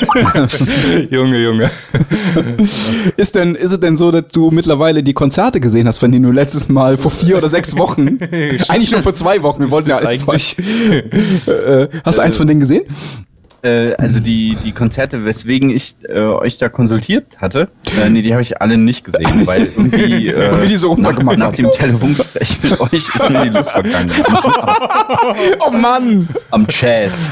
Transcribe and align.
Junge, 1.10 1.38
Junge. 1.38 1.70
Ist 3.16 3.34
denn, 3.34 3.54
ist 3.54 3.72
es 3.72 3.80
denn 3.80 3.96
so, 3.96 4.10
dass 4.10 4.28
du 4.28 4.50
mittlerweile 4.50 5.02
die 5.02 5.12
Konzerte 5.12 5.60
gesehen 5.60 5.86
hast, 5.86 5.98
von 5.98 6.10
denen 6.10 6.24
du 6.24 6.30
letztes 6.30 6.68
Mal 6.68 6.96
vor 6.96 7.10
vier 7.10 7.36
oder 7.38 7.48
sechs 7.48 7.76
Wochen, 7.76 8.18
eigentlich 8.68 8.90
nur 8.90 9.02
vor 9.02 9.14
zwei 9.14 9.42
Wochen, 9.42 9.60
wir 9.60 9.70
wollten 9.70 9.90
ja 9.90 9.96
alle 9.96 10.16
zwei. 10.16 10.36
Äh, 10.36 11.88
hast 12.04 12.18
du 12.18 12.22
eins 12.22 12.36
von 12.36 12.46
denen 12.46 12.60
gesehen? 12.60 12.84
Äh, 13.62 13.94
also 13.94 14.18
die, 14.18 14.56
die 14.64 14.72
Konzerte, 14.72 15.24
weswegen 15.24 15.70
ich 15.70 15.94
äh, 16.08 16.18
euch 16.18 16.58
da 16.58 16.68
konsultiert 16.68 17.40
hatte, 17.40 17.68
äh, 18.00 18.08
nee, 18.10 18.22
die 18.22 18.32
habe 18.32 18.42
ich 18.42 18.60
alle 18.60 18.76
nicht 18.76 19.04
gesehen, 19.04 19.42
weil 19.46 19.68
irgendwie 19.76 20.28
äh, 20.28 20.66
die 20.66 20.76
so 20.76 20.96
nach, 20.96 21.22
nach 21.36 21.52
dem 21.52 21.70
Telefongespräch 21.70 22.58
mit 22.62 22.80
euch 22.80 22.92
ist 22.92 23.30
mir 23.30 23.42
die 23.42 23.50
Lust 23.50 23.70
vergangen. 23.70 24.10
Oh 25.60 25.70
Mann! 25.70 26.28
Am 26.50 26.66
Jazz. 26.68 27.30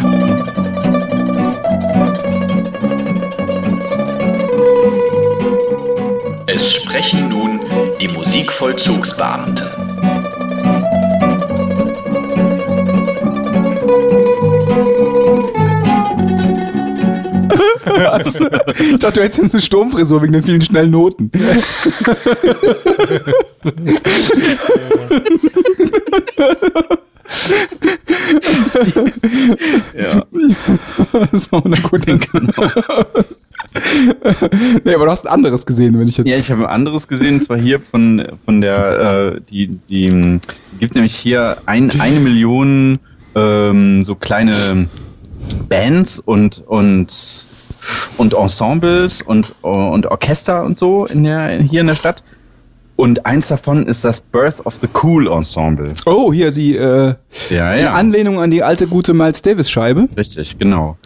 Es 6.52 6.72
sprechen 6.72 7.28
nun 7.28 7.60
die 8.00 8.09
Musikvollzugsbeamten. 8.09 9.68
Also, 17.84 18.46
ich 18.46 18.98
dachte, 18.98 19.12
du 19.12 19.22
hättest 19.22 19.42
jetzt 19.42 19.55
eine 19.55 19.62
Sturmfrisur 19.62 20.22
wegen 20.22 20.32
den 20.32 20.42
vielen 20.42 20.62
schnellen 20.62 20.91
Noten. 20.91 21.30
Ja. 29.94 30.27
so, 31.32 31.62
na 31.64 31.77
gut. 31.88 32.06
Genau. 32.06 32.70
nee, 34.84 34.95
aber 34.95 35.07
du 35.07 35.11
hast 35.11 35.27
ein 35.27 35.33
anderes 35.33 35.67
gesehen, 35.67 35.98
wenn 35.98 36.09
ich 36.09 36.17
jetzt. 36.17 36.28
Ja, 36.28 36.36
ich 36.36 36.50
habe 36.50 36.62
ein 36.69 36.75
anderes 36.75 37.09
gesehen, 37.09 37.34
und 37.34 37.42
zwar 37.42 37.59
hier 37.59 37.81
von, 37.81 38.27
von 38.45 38.61
der, 38.61 39.34
äh, 39.37 39.41
die, 39.50 39.78
die 39.89 40.41
gibt 40.78 40.95
nämlich 40.95 41.17
hier 41.17 41.59
ein, 41.67 41.91
eine 42.00 42.20
Million 42.20 42.98
ähm, 43.34 44.05
so 44.05 44.14
kleine 44.14 44.89
Bands 45.69 46.20
und, 46.20 46.62
und, 46.67 47.47
und 48.17 48.34
Ensembles 48.34 49.22
und, 49.22 49.55
und 49.62 50.06
Orchester 50.06 50.65
und 50.65 50.78
so 50.78 51.06
in 51.06 51.25
der, 51.25 51.62
hier 51.62 51.81
in 51.81 51.87
der 51.87 51.97
Stadt. 51.97 52.22
Und 52.97 53.25
eins 53.25 53.48
davon 53.48 53.87
ist 53.87 54.05
das 54.05 54.20
Birth 54.20 54.67
of 54.67 54.75
the 54.83 54.89
Cool 55.03 55.27
Ensemble. 55.33 55.94
Oh, 56.05 56.34
hier 56.34 56.53
sie, 56.53 56.77
äh, 56.77 57.15
Ja, 57.48 57.72
in 57.72 57.87
Anlehnung 57.87 58.39
an 58.39 58.50
die 58.50 58.62
alte 58.62 58.87
gute 58.87 59.15
Miles 59.15 59.41
Davis 59.41 59.70
Scheibe. 59.70 60.06
Richtig, 60.15 60.59
genau. 60.59 60.98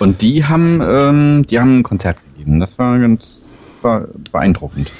Und 0.00 0.22
die 0.22 0.44
haben, 0.44 0.80
ähm, 0.84 1.46
die 1.48 1.60
haben 1.60 1.78
ein 1.78 1.82
Konzert 1.84 2.16
gegeben. 2.34 2.58
Das 2.58 2.78
war 2.78 2.98
ganz 2.98 3.46
war 3.82 4.06
beeindruckend. 4.32 4.92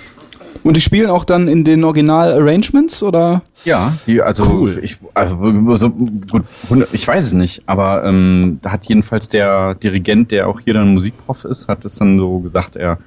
Und 0.62 0.76
die 0.76 0.80
spielen 0.80 1.08
auch 1.10 1.24
dann 1.24 1.48
in 1.48 1.64
den 1.64 1.82
Original-Arrangements, 1.84 3.02
oder? 3.02 3.42
Ja, 3.64 3.96
die, 4.06 4.20
also 4.20 4.44
Cool. 4.44 4.78
ich, 4.82 4.98
also 5.14 5.36
so, 5.76 5.90
gut, 5.90 6.44
100 6.64 6.90
ich 6.92 7.06
weiß 7.08 7.24
es 7.24 7.32
nicht, 7.32 7.62
aber 7.66 8.04
ähm, 8.04 8.58
da 8.62 8.72
hat 8.72 8.84
jedenfalls 8.86 9.28
der 9.28 9.74
Dirigent, 9.74 10.30
der 10.30 10.48
auch 10.48 10.60
hier 10.60 10.74
dann 10.74 10.92
Musikprof 10.92 11.44
ist, 11.46 11.68
hat 11.68 11.84
es 11.86 11.96
dann 11.96 12.18
so 12.18 12.40
gesagt, 12.40 12.76
er 12.76 12.98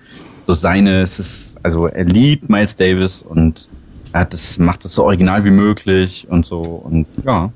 so 0.41 0.53
seine, 0.53 1.01
es 1.01 1.19
ist, 1.19 1.59
also 1.63 1.85
er 1.87 2.05
liebt 2.05 2.49
Miles 2.49 2.75
Davis 2.75 3.21
und 3.21 3.69
er 4.13 4.21
hat 4.21 4.33
es, 4.33 4.57
macht 4.57 4.83
es 4.85 4.95
so 4.95 5.03
original 5.05 5.45
wie 5.45 5.51
möglich 5.51 6.27
und 6.29 6.45
so 6.45 6.59
und 6.59 7.05
ja, 7.23 7.51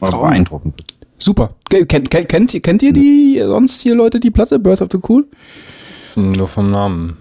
war 0.00 0.14
Oh. 0.14 0.22
beeindruckend. 0.22 0.74
Super. 1.18 1.54
Ke- 1.68 1.86
Kennt, 1.86 2.10
kennt, 2.10 2.28
kennt, 2.28 2.54
ihr- 2.54 2.60
kennt 2.60 2.82
ihr 2.82 2.92
die 2.92 3.40
sonst 3.44 3.80
hier 3.82 3.94
Leute, 3.94 4.20
die 4.20 4.30
Platte, 4.30 4.58
Birth 4.58 4.82
of 4.82 4.88
the 4.92 4.98
Cool? 5.08 5.26
Nur 6.16 6.48
vom 6.48 6.70
Namen. 6.70 7.16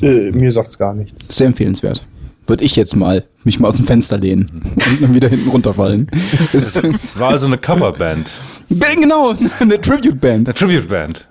Äh, 0.00 0.30
mir 0.30 0.50
sagt's 0.52 0.78
gar 0.78 0.94
nichts. 0.94 1.26
Sehr 1.36 1.46
empfehlenswert. 1.48 2.06
Würde 2.46 2.64
ich 2.64 2.76
jetzt 2.76 2.96
mal 2.96 3.26
mich 3.44 3.60
mal 3.60 3.68
aus 3.68 3.76
dem 3.76 3.84
Fenster 3.84 4.16
lehnen 4.16 4.62
und 4.74 5.02
dann 5.02 5.14
wieder 5.14 5.28
hinten 5.28 5.50
runterfallen. 5.50 6.08
Es 6.52 7.18
war 7.18 7.30
also 7.30 7.46
eine 7.46 7.58
Coverband. 7.58 8.30
genau, 8.68 9.32
eine 9.60 9.80
Tribute-Band. 9.80 10.48
Eine 10.48 10.54
Tribute-Band. 10.54 11.28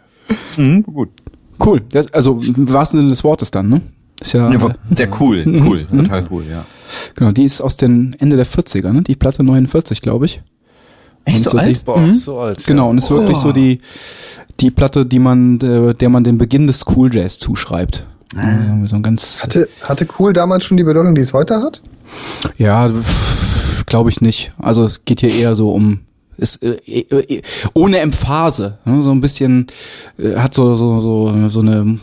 Mhm, 0.57 0.83
gut. 0.83 1.09
Cool. 1.63 1.81
Das, 1.91 2.11
also 2.13 2.37
im 2.55 2.71
wahrsten 2.71 2.99
Sinne 2.99 3.09
des 3.09 3.23
Wortes 3.23 3.49
dann, 3.49 3.69
ne? 3.69 3.81
Ist 4.19 4.33
ja, 4.33 4.51
Ja, 4.51 4.61
war 4.61 4.75
sehr 4.91 5.09
cool, 5.19 5.43
cool, 5.63 5.85
total 5.91 6.27
cool, 6.29 6.43
ja. 6.49 6.65
genau, 7.15 7.31
die 7.31 7.45
ist 7.45 7.61
aus 7.61 7.77
den 7.77 8.15
Ende 8.19 8.35
der 8.35 8.45
40er, 8.47 8.91
ne? 8.91 9.01
Die 9.03 9.15
Platte 9.15 9.43
49, 9.43 10.01
glaube 10.01 10.25
ich. 10.25 10.41
Echt 11.27 11.37
Und 11.37 11.43
so 11.43 11.49
so 11.51 11.57
alt? 11.57 11.85
Boah, 11.85 12.13
so 12.13 12.39
alt. 12.39 12.65
Genau, 12.65 12.89
und 12.89 12.97
ist 12.97 13.11
wirklich 13.11 13.37
so 13.37 13.51
die, 13.51 13.79
die 14.59 14.71
Platte, 14.71 15.05
die 15.05 15.19
man, 15.19 15.59
äh, 15.61 15.93
der 15.93 16.09
man 16.09 16.23
den 16.23 16.37
Beginn 16.37 16.67
des 16.67 16.85
Cool 16.87 17.13
Jazz 17.13 17.37
zuschreibt. 17.37 18.05
Ah. 18.35 18.85
So 18.85 18.95
ein 18.95 19.03
ganz, 19.03 19.41
Hatte, 19.43 19.67
hatte 19.81 20.07
Cool 20.19 20.33
damals 20.33 20.65
schon 20.65 20.77
die 20.77 20.83
Bedeutung, 20.83 21.15
die 21.15 21.21
es 21.21 21.33
heute 21.33 21.61
hat? 21.61 21.81
ja, 22.57 22.89
glaube 23.85 24.09
ich 24.09 24.21
nicht. 24.21 24.51
Also 24.57 24.83
es 24.85 25.05
geht 25.05 25.19
hier 25.21 25.29
eher 25.33 25.55
so 25.55 25.71
um, 25.71 26.01
ist, 26.37 26.61
äh, 26.63 26.75
äh, 26.85 27.41
ohne 27.73 27.99
Emphase, 27.99 28.77
ne? 28.85 29.01
so 29.01 29.11
ein 29.11 29.21
bisschen, 29.21 29.67
äh, 30.17 30.35
hat 30.35 30.53
so, 30.53 30.75
so, 30.75 30.99
so, 31.01 31.49
so 31.49 31.59
eine, 31.61 31.97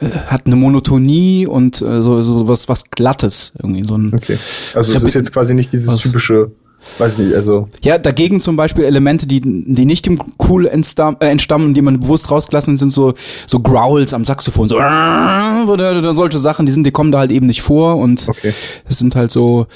äh, 0.00 0.06
hat 0.26 0.46
eine 0.46 0.56
Monotonie 0.56 1.46
und 1.46 1.80
äh, 1.80 2.02
so, 2.02 2.22
so 2.22 2.46
was, 2.48 2.68
was 2.68 2.90
Glattes 2.90 3.52
irgendwie, 3.60 3.84
so 3.84 3.96
ein, 3.96 4.12
Okay. 4.14 4.36
Also 4.74 4.92
es 4.94 5.02
Ja, 5.02 5.08
ist 5.08 5.14
jetzt 5.14 5.32
quasi 5.32 5.54
nicht 5.54 5.72
dieses 5.72 5.88
was- 5.94 6.00
typische, 6.00 6.50
weiß 6.98 7.18
nicht, 7.18 7.34
also 7.34 7.68
Ja, 7.82 7.98
dagegen 7.98 8.40
zum 8.40 8.56
Beispiel 8.56 8.84
Elemente, 8.84 9.26
die, 9.26 9.40
die 9.40 9.84
nicht 9.84 10.06
dem 10.06 10.18
Cool 10.48 10.66
äh, 10.66 10.70
entstammen, 10.70 11.74
die 11.74 11.82
man 11.82 12.00
bewusst 12.00 12.30
rausgelassen 12.30 12.76
sind, 12.76 12.92
so, 12.92 13.14
so 13.46 13.60
Growls 13.60 14.14
am 14.14 14.24
Saxophon, 14.24 14.68
so 14.68 14.76
oder, 14.76 16.14
solche 16.14 16.38
Sachen, 16.38 16.66
die 16.66 16.72
sind, 16.72 16.84
die 16.84 16.90
kommen 16.90 17.12
da 17.12 17.18
halt 17.18 17.30
eben 17.30 17.46
nicht 17.46 17.62
vor 17.62 17.96
und 17.96 18.28
Okay. 18.28 18.52
es 18.88 18.98
sind 18.98 19.16
halt 19.16 19.30
so 19.30 19.66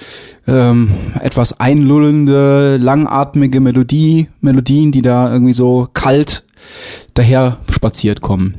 ähm, 0.47 0.91
etwas 1.21 1.59
einlullende, 1.61 2.77
langatmige 2.79 3.61
Melodie, 3.61 4.29
Melodien, 4.41 4.93
die 4.93 5.03
da 5.03 5.33
irgendwie 5.33 5.53
so 5.53 5.89
kalt 5.93 6.45
daher 7.15 7.59
spaziert 7.71 8.21
kommen. 8.21 8.55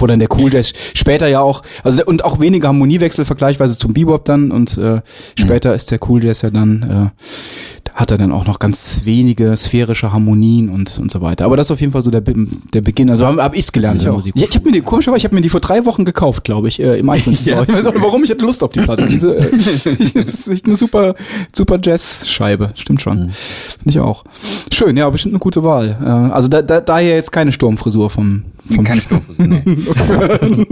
Bevor 0.00 0.08
dann 0.08 0.18
der 0.18 0.28
Cool 0.34 0.50
Jazz 0.50 0.72
später 0.94 1.28
ja 1.28 1.40
auch, 1.40 1.60
also 1.84 2.02
und 2.06 2.24
auch 2.24 2.40
weniger 2.40 2.68
Harmoniewechsel 2.68 3.26
vergleichsweise 3.26 3.76
zum 3.76 3.92
Bebop 3.92 4.24
dann 4.24 4.50
und 4.50 4.78
äh, 4.78 5.02
später 5.34 5.74
ist 5.74 5.90
der 5.90 5.98
Cool 6.08 6.24
Jazz 6.24 6.40
ja 6.40 6.48
dann, 6.48 7.12
äh, 7.12 7.90
hat 7.92 8.10
er 8.10 8.16
dann 8.16 8.32
auch 8.32 8.46
noch 8.46 8.58
ganz 8.58 9.02
wenige 9.04 9.54
sphärische 9.58 10.10
Harmonien 10.10 10.70
und, 10.70 10.98
und 10.98 11.10
so 11.10 11.20
weiter. 11.20 11.44
Aber 11.44 11.58
das 11.58 11.66
ist 11.66 11.72
auf 11.72 11.80
jeden 11.80 11.92
Fall 11.92 12.02
so 12.02 12.10
der, 12.10 12.22
der 12.22 12.80
Beginn. 12.80 13.10
Also 13.10 13.26
habe 13.26 13.42
hab 13.42 13.54
ich's 13.54 13.72
gelernt. 13.72 14.02
Ja, 14.02 14.12
ja, 14.12 14.46
ich 14.48 14.54
habe 14.54 14.64
mir 14.64 14.72
die, 14.72 14.80
komisch, 14.80 15.06
aber 15.06 15.18
ich 15.18 15.24
habe 15.24 15.34
mir 15.34 15.42
die 15.42 15.50
vor 15.50 15.60
drei 15.60 15.84
Wochen 15.84 16.06
gekauft, 16.06 16.44
glaube 16.44 16.68
ich, 16.68 16.80
äh, 16.80 16.98
im 16.98 17.08
iTunes 17.12 17.42
Store. 17.42 17.64
Ich 17.68 17.74
weiß 17.74 17.86
auch 17.86 17.92
nicht 17.92 18.02
warum, 18.02 18.24
ich 18.24 18.30
hatte 18.30 18.46
Lust 18.46 18.64
auf 18.64 18.72
die 18.72 18.80
Platte. 18.80 19.06
Diese, 19.06 19.36
äh, 19.36 19.50
das 20.14 20.14
ist 20.14 20.48
echt 20.48 20.64
eine 20.64 20.76
super, 20.76 21.14
super 21.54 21.78
Jazz-Scheibe. 21.82 22.70
Stimmt 22.74 23.02
schon. 23.02 23.32
Finde 23.32 23.90
ich 23.90 23.98
auch. 23.98 24.24
Schön, 24.72 24.96
ja, 24.96 25.10
bestimmt 25.10 25.34
eine 25.34 25.40
gute 25.40 25.62
Wahl. 25.62 25.98
Äh, 26.02 26.32
also 26.32 26.48
da, 26.48 26.62
da, 26.62 26.80
daher 26.80 27.16
jetzt 27.16 27.32
keine 27.32 27.52
Sturmfrisur 27.52 28.08
vom, 28.08 28.44
vom 28.74 28.84
Keine 28.84 29.00
Stufe. 29.00 29.32
Nee. 29.38 29.62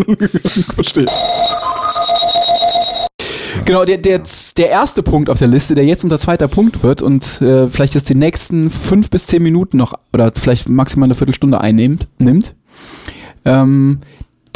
Verstehe. 0.75 1.06
Genau, 3.64 3.84
der, 3.84 3.98
der, 3.98 4.22
der 4.56 4.70
erste 4.70 5.03
Punkt 5.03 5.28
auf 5.28 5.38
der 5.38 5.48
Liste, 5.48 5.75
der 5.75 5.84
jetzt 5.84 6.04
unser 6.04 6.19
zweiter 6.19 6.48
Punkt 6.48 6.82
wird 6.82 7.03
und 7.03 7.42
äh, 7.42 7.69
vielleicht 7.69 7.94
jetzt 7.94 8.09
die 8.09 8.14
nächsten 8.14 8.70
fünf 8.70 9.10
bis 9.10 9.26
zehn 9.26 9.42
Minuten 9.42 9.76
noch 9.76 9.94
oder 10.12 10.32
vielleicht 10.34 10.69
maximal 10.69 11.06
eine 11.06 11.14
Viertelstunde 11.14 11.60
einnimmt, 11.60 12.09
nimmt, 12.19 12.54
ähm, 13.44 14.00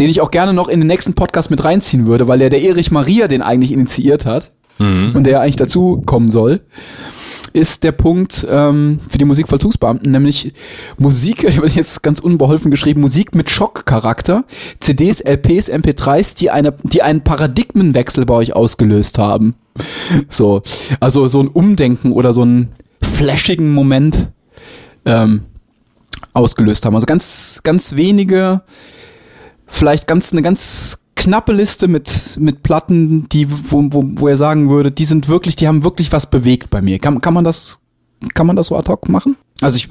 den 0.01 0.09
ich 0.09 0.21
auch 0.21 0.31
gerne 0.31 0.55
noch 0.55 0.69
in 0.69 0.81
den 0.81 0.87
nächsten 0.87 1.15
Podcast 1.15 1.51
mit 1.51 1.63
reinziehen 1.63 2.07
würde, 2.07 2.27
weil 2.29 2.39
der 2.39 2.49
der 2.51 2.63
Erich 2.63 2.91
Maria 2.91 3.29
den 3.29 3.43
eigentlich 3.43 3.73
initiiert 3.73 4.25
hat 4.25 4.53
und 4.79 5.25
der 5.25 5.41
eigentlich 5.41 5.57
dazu 5.57 6.03
kommen 6.05 6.31
soll, 6.31 6.61
ist 7.53 7.85
der 7.85 7.93
Punkt 7.93 8.47
ähm, 8.49 9.01
für 9.09 9.19
die 9.19 9.25
Musikvollzugsbeamten, 9.25 10.11
nämlich 10.11 10.53
Musik, 10.99 11.45
ich 11.49 11.57
habe 11.57 11.69
jetzt 11.69 12.03
ganz 12.03 12.21
unbeholfen 12.21 12.71
geschrieben, 12.71 13.01
Musik 13.01 13.35
mit 13.35 13.51
Schockcharakter, 13.51 14.45
CDs, 14.81 15.21
LPs, 15.21 15.71
MP3s, 15.71 16.37
die 16.37 16.51
eine, 16.51 16.75
die 16.83 17.03
einen 17.03 17.23
Paradigmenwechsel 17.23 18.27
bei 18.27 18.35
euch 18.35 18.55
ausgelöst 18.55 19.19
haben. 19.19 19.55
So, 20.29 20.63
also 21.01 21.29
so 21.29 21.41
ein 21.41 21.49
Umdenken 21.49 22.13
oder 22.13 22.33
so 22.33 22.43
einen 22.43 22.73
flashigen 23.03 23.73
Moment 23.73 24.29
ähm, 25.05 25.45
ausgelöst 26.35 26.85
haben. 26.85 26.95
Also 26.95 27.07
ganz, 27.07 27.61
ganz 27.63 27.97
wenige, 27.97 28.63
vielleicht 29.67 30.07
ganz 30.07 30.33
eine 30.33 30.43
ganz 30.43 31.02
knappe 31.23 31.53
Liste 31.53 31.89
mit, 31.89 32.37
mit 32.39 32.63
Platten, 32.63 33.29
die, 33.31 33.47
wo, 33.51 33.83
wo, 33.91 34.05
wo 34.17 34.29
er 34.29 34.37
sagen 34.37 34.69
würde, 34.71 34.91
die 34.91 35.05
sind 35.05 35.29
wirklich, 35.29 35.57
die 35.57 35.69
haben 35.69 35.85
wirklich 35.85 36.13
was 36.13 36.29
bewegt 36.29 36.71
bei 36.71 36.83
mir. 36.83 36.99
Kann, 36.99 37.21
kann 37.21 37.35
man 37.35 37.45
das, 37.45 37.81
kann 38.35 38.47
man 38.47 38.57
das 38.57 38.67
so 38.69 38.77
ad 38.77 38.89
hoc 38.91 39.09
machen? 39.09 39.37
Also 39.61 39.77
ich, 39.77 39.89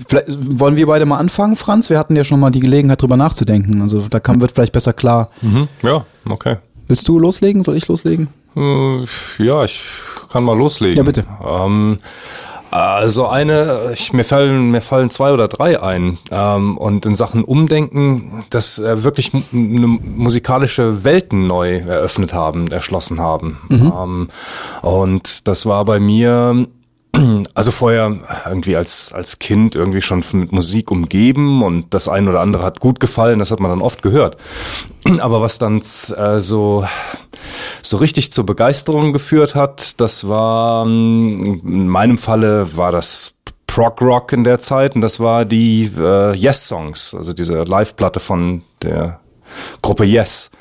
wollen 0.60 0.76
wir 0.76 0.86
beide 0.88 1.06
mal 1.06 1.18
anfangen, 1.18 1.56
Franz? 1.56 1.90
Wir 1.90 1.98
hatten 1.98 2.16
ja 2.16 2.26
schon 2.26 2.40
mal 2.42 2.50
die 2.52 2.60
Gelegenheit, 2.60 3.02
drüber 3.02 3.16
nachzudenken. 3.16 3.82
Also 3.82 4.06
da 4.10 4.20
kann, 4.20 4.42
wird 4.42 4.52
vielleicht 4.52 4.74
besser 4.74 4.92
klar. 4.94 5.30
Mhm. 5.42 5.70
Ja, 5.82 6.06
okay. 6.30 6.58
Willst 6.90 7.08
du 7.08 7.18
loslegen? 7.18 7.64
Soll 7.64 7.78
ich 7.78 7.88
loslegen? 7.88 8.28
Äh, 8.56 9.06
Ja, 9.40 9.64
ich 9.64 9.82
kann 10.30 10.44
mal 10.44 10.58
loslegen. 10.58 10.98
Ja, 10.98 11.04
bitte. 11.04 11.26
Ähm, 11.46 12.00
Also 12.72 13.28
eine, 13.28 13.92
ich, 13.94 14.14
mir 14.14 14.24
fallen 14.24 14.72
mir 14.72 14.82
fallen 14.82 15.10
zwei 15.10 15.34
oder 15.34 15.50
drei 15.50 15.82
ein 15.82 16.18
ähm, 16.32 16.78
und 16.78 17.06
in 17.06 17.16
Sachen 17.16 17.44
Umdenken, 17.44 18.40
dass 18.50 18.80
äh, 18.80 19.04
wirklich 19.04 19.32
eine 19.34 19.88
musikalische 19.88 21.04
Welten 21.04 21.48
neu 21.48 21.80
eröffnet 21.80 22.34
haben, 22.34 22.72
erschlossen 22.72 23.20
haben. 23.20 23.60
Ähm, 23.70 24.28
und 24.82 25.48
das 25.50 25.66
war 25.66 25.84
bei 25.84 26.00
mir 26.00 26.68
also 27.54 27.72
vorher 27.72 28.20
irgendwie 28.48 28.76
als, 28.76 29.12
als 29.14 29.40
Kind 29.40 29.76
irgendwie 29.76 30.02
schon 30.02 30.24
mit 30.34 30.52
Musik 30.52 30.92
umgeben 30.92 31.62
und 31.64 31.94
das 31.94 32.08
ein 32.08 32.28
oder 32.28 32.40
andere 32.40 32.64
hat 32.64 32.80
gut 32.80 33.00
gefallen, 33.00 33.40
das 33.40 33.52
hat 33.52 33.60
man 33.60 33.72
dann 33.72 33.82
oft 33.82 34.02
gehört. 34.02 34.38
Aber 35.20 35.42
was 35.42 35.58
dann 35.58 35.80
äh, 35.80 36.40
so, 36.40 36.86
so 37.82 37.98
richtig 37.98 38.32
zur 38.32 38.46
Begeisterung 38.46 39.14
geführt 39.14 39.56
hat, 39.56 40.00
das 40.00 40.28
war, 40.28 40.86
ähm, 40.86 41.62
in 41.64 41.88
meinem 41.88 42.18
Falle 42.18 42.76
war 42.76 42.92
das 42.92 43.36
Prog 43.68 44.02
Rock 44.02 44.34
in 44.34 44.44
der 44.44 44.60
Zeit 44.60 44.96
und 44.96 45.02
das 45.02 45.20
war 45.20 45.46
die 45.46 45.92
äh, 45.98 46.36
Yes 46.36 46.68
Songs, 46.68 47.16
also 47.16 47.34
diese 47.34 47.64
Live-Platte 47.64 48.20
von 48.20 48.64
der 48.82 49.22
Gruppe 49.82 50.06
Yes. 50.06 50.52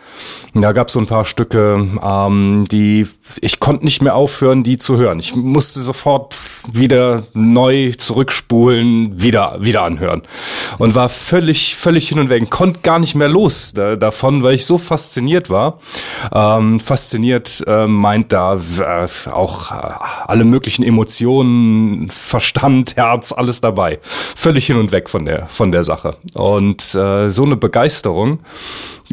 Da 0.54 0.72
gab 0.72 0.88
es 0.88 0.94
so 0.94 1.00
ein 1.00 1.06
paar 1.06 1.24
Stücke, 1.24 1.86
ähm, 2.02 2.66
die 2.70 3.06
ich 3.40 3.60
konnte 3.60 3.84
nicht 3.84 4.02
mehr 4.02 4.16
aufhören, 4.16 4.64
die 4.64 4.76
zu 4.76 4.96
hören. 4.96 5.20
Ich 5.20 5.36
musste 5.36 5.80
sofort 5.80 6.34
wieder 6.72 7.22
neu 7.34 7.92
zurückspulen, 7.92 9.22
wieder 9.22 9.58
wieder 9.60 9.82
anhören 9.82 10.22
und 10.78 10.94
war 10.94 11.08
völlig 11.08 11.76
völlig 11.76 12.08
hin 12.08 12.18
und 12.18 12.28
weg, 12.28 12.50
konnte 12.50 12.80
gar 12.80 12.98
nicht 12.98 13.14
mehr 13.14 13.28
los 13.28 13.72
da, 13.72 13.94
davon, 13.94 14.42
weil 14.42 14.54
ich 14.54 14.66
so 14.66 14.78
fasziniert 14.78 15.50
war. 15.50 15.78
Ähm, 16.32 16.80
fasziniert 16.80 17.62
äh, 17.66 17.86
meint 17.86 18.32
da 18.32 18.54
äh, 18.54 19.30
auch 19.30 19.70
äh, 19.70 19.74
alle 20.26 20.44
möglichen 20.44 20.82
Emotionen, 20.82 22.10
Verstand, 22.10 22.96
Herz, 22.96 23.32
alles 23.32 23.60
dabei. 23.60 24.00
Völlig 24.02 24.66
hin 24.66 24.76
und 24.76 24.90
weg 24.90 25.08
von 25.08 25.24
der 25.24 25.46
von 25.48 25.70
der 25.70 25.84
Sache 25.84 26.16
und 26.34 26.94
äh, 26.94 27.28
so 27.28 27.44
eine 27.44 27.56
Begeisterung 27.56 28.40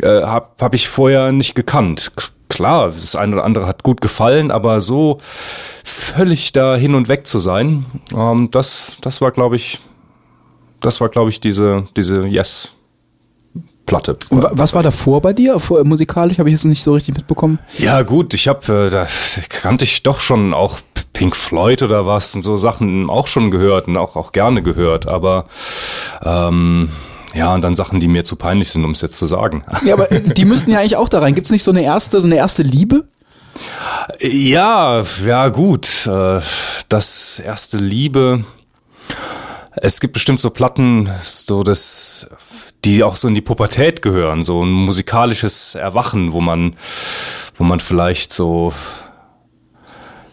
äh, 0.03 0.23
habe 0.23 0.47
hab 0.59 0.73
ich 0.73 0.87
vorher 0.87 1.31
nicht 1.31 1.55
gekannt. 1.55 2.11
K- 2.15 2.27
Klar, 2.49 2.87
das 2.91 3.15
eine 3.17 3.35
oder 3.35 3.43
andere 3.43 3.67
hat 3.67 3.83
gut 3.83 3.99
gefallen, 3.99 4.51
aber 4.51 4.79
so 4.79 5.19
völlig 5.83 6.53
da 6.53 6.75
hin 6.77 6.95
und 6.95 7.09
weg 7.09 7.27
zu 7.27 7.39
sein, 7.39 7.85
ähm, 8.15 8.49
das, 8.51 8.97
das 9.01 9.19
war, 9.21 9.31
glaube 9.31 9.57
ich, 9.57 9.79
das 10.79 11.01
war, 11.01 11.09
glaube 11.09 11.29
ich, 11.29 11.41
diese, 11.41 11.83
diese 11.97 12.25
Yes-Platte. 12.25 14.17
Und 14.29 14.43
wa- 14.43 14.51
was 14.53 14.73
war 14.73 14.81
davor 14.81 15.21
bei 15.21 15.33
dir? 15.33 15.59
Vor, 15.59 15.83
musikalisch 15.83 16.39
habe 16.39 16.49
ich 16.49 16.53
jetzt 16.53 16.63
nicht 16.63 16.83
so 16.83 16.93
richtig 16.93 17.15
mitbekommen. 17.15 17.59
Ja, 17.77 18.01
gut, 18.03 18.33
ich 18.33 18.47
habe, 18.47 18.87
äh, 18.87 18.89
da 18.89 19.05
kannte 19.49 19.83
ich 19.83 20.03
doch 20.03 20.21
schon 20.21 20.53
auch 20.53 20.79
Pink 21.13 21.35
Floyd 21.35 21.81
oder 21.83 22.05
was 22.05 22.33
und 22.35 22.43
so 22.43 22.57
Sachen 22.57 23.09
auch 23.09 23.27
schon 23.27 23.51
gehört 23.51 23.87
und 23.87 23.97
auch, 23.97 24.15
auch 24.15 24.31
gerne 24.31 24.63
gehört, 24.63 25.07
aber 25.07 25.45
ähm, 26.23 26.89
ja, 27.33 27.53
und 27.53 27.61
dann 27.61 27.75
Sachen, 27.75 27.99
die 27.99 28.07
mir 28.07 28.23
zu 28.23 28.35
peinlich 28.35 28.71
sind, 28.71 28.85
um 28.85 28.91
es 28.91 29.01
jetzt 29.01 29.17
zu 29.17 29.25
sagen. 29.25 29.63
Ja, 29.85 29.93
aber 29.93 30.11
äh, 30.11 30.21
die 30.21 30.45
müssten 30.45 30.71
ja 30.71 30.79
eigentlich 30.79 30.95
auch 30.95 31.09
da 31.09 31.19
rein. 31.19 31.35
Gibt 31.35 31.47
es 31.47 31.51
nicht 31.51 31.63
so 31.63 31.71
eine 31.71 31.83
erste, 31.83 32.19
so 32.21 32.27
eine 32.27 32.35
erste 32.35 32.63
Liebe? 32.63 33.05
Ja, 34.21 35.01
ja, 35.25 35.49
gut. 35.49 36.07
Äh, 36.07 36.39
Das 36.89 37.39
erste 37.39 37.77
Liebe. 37.77 38.43
Es 39.75 39.99
gibt 39.99 40.13
bestimmt 40.13 40.41
so 40.41 40.49
Platten, 40.49 41.09
so 41.23 41.61
das, 41.61 42.27
die 42.85 43.03
auch 43.03 43.15
so 43.15 43.27
in 43.27 43.35
die 43.35 43.41
Pubertät 43.41 44.01
gehören, 44.01 44.41
so 44.43 44.63
ein 44.63 44.71
musikalisches 44.71 45.75
Erwachen, 45.75 46.31
wo 46.33 46.41
man, 46.41 46.75
wo 47.57 47.63
man 47.63 47.79
vielleicht 47.79 48.33
so 48.33 48.73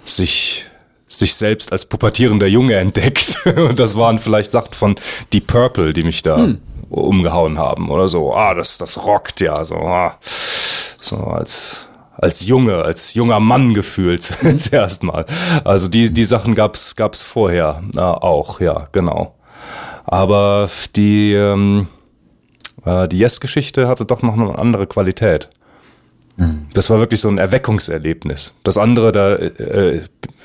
sich 0.05 0.67
sich 1.09 1.35
selbst 1.35 1.71
als 1.71 1.87
pubertierender 1.87 2.47
Junge 2.49 2.75
entdeckt. 2.77 3.37
Und 3.57 3.79
das 3.79 3.97
waren 3.97 4.19
vielleicht 4.19 4.51
Sachen 4.51 4.75
von 4.75 4.97
Deep 5.33 5.47
Purple, 5.47 5.93
die 5.93 6.03
mich 6.03 6.23
da 6.23 6.55
umgehauen 6.95 7.59
haben 7.59 7.91
oder 7.91 8.09
so. 8.09 8.35
Ah, 8.35 8.55
das, 8.55 8.79
das 8.79 9.05
rockt 9.05 9.41
ja 9.41 9.65
so. 9.65 9.77
Ah. 9.77 10.17
So 11.01 11.17
als, 11.19 11.87
als 12.17 12.47
Junge, 12.47 12.83
als 12.83 13.15
junger 13.15 13.41
Mann 13.41 13.75
gefühlt 13.75 14.23
zuerst 14.59 15.03
mal. 15.03 15.27
Also 15.65 15.89
die, 15.89 16.13
die 16.13 16.25
Sachen 16.25 16.55
gab's, 16.55 16.97
gab's 16.97 17.23
vorher 17.23 17.83
äh, 17.97 18.01
auch, 18.01 18.61
ja, 18.61 18.89
genau. 18.93 19.35
Aber 20.07 20.69
die, 20.97 21.33
ähm, 21.33 21.89
äh, 22.85 23.09
die 23.09 23.19
Yes-Geschichte 23.19 23.89
hatte 23.89 24.05
doch 24.05 24.23
noch 24.23 24.35
eine 24.35 24.59
andere 24.59 24.87
Qualität. 24.87 25.51
Das 26.73 26.91
war 26.91 26.99
wirklich 26.99 27.21
so 27.21 27.29
ein 27.29 27.39
Erweckungserlebnis. 27.39 28.57
Das 28.65 28.77
andere, 28.77 29.13
da 29.13 29.35
äh, 29.37 30.03